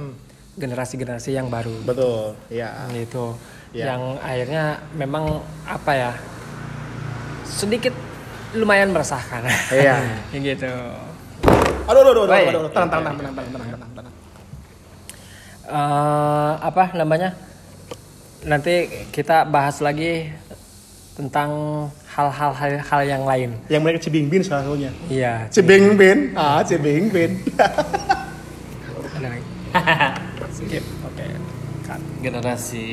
Generasi-generasi 0.59 1.31
yang 1.39 1.47
baru 1.47 1.73
Betul. 1.87 2.35
Ya. 2.51 2.75
gitu, 2.91 3.39
Ya. 3.71 3.95
yang 3.95 4.19
akhirnya 4.19 4.83
memang 4.93 5.45
apa 5.63 5.93
ya 5.95 6.13
sedikit 7.47 7.95
lumayan 8.59 8.91
meresahkan. 8.91 9.47
Iya. 9.71 9.97
Ya 10.35 10.39
gitu. 10.51 10.73
Aduh, 11.89 12.01
aduh, 12.05 12.13
aduh, 12.13 12.23
aduh, 12.27 12.37
aduh, 12.37 12.61
aduh. 12.67 12.71
Tenang, 12.75 12.91
tenang, 12.91 13.15
tenang, 13.17 13.35
tenang, 13.35 13.49
tenang, 13.55 13.91
tenang. 13.97 14.15
Eh, 15.69 16.53
apa 16.65 16.85
namanya? 16.97 17.37
Nanti 18.45 18.89
kita 19.13 19.45
bahas 19.45 19.85
lagi 19.85 20.33
tentang 21.13 21.51
hal-hal 22.15 22.51
hal, 22.79 23.03
yang 23.05 23.23
lain. 23.27 23.51
Yang 23.69 23.83
mereka 23.83 23.99
Cibingbin 24.07 24.43
salah 24.47 24.65
satunya. 24.65 24.91
Iya. 25.11 25.51
Cibingbin. 25.53 26.33
Ah, 26.39 26.63
Cibingbin. 26.65 27.43
Ada 29.19 29.29
lagi. 29.29 29.45
Skip. 30.59 30.83
Oke. 31.07 31.27
Cut. 31.87 32.03
Generasi 32.19 32.85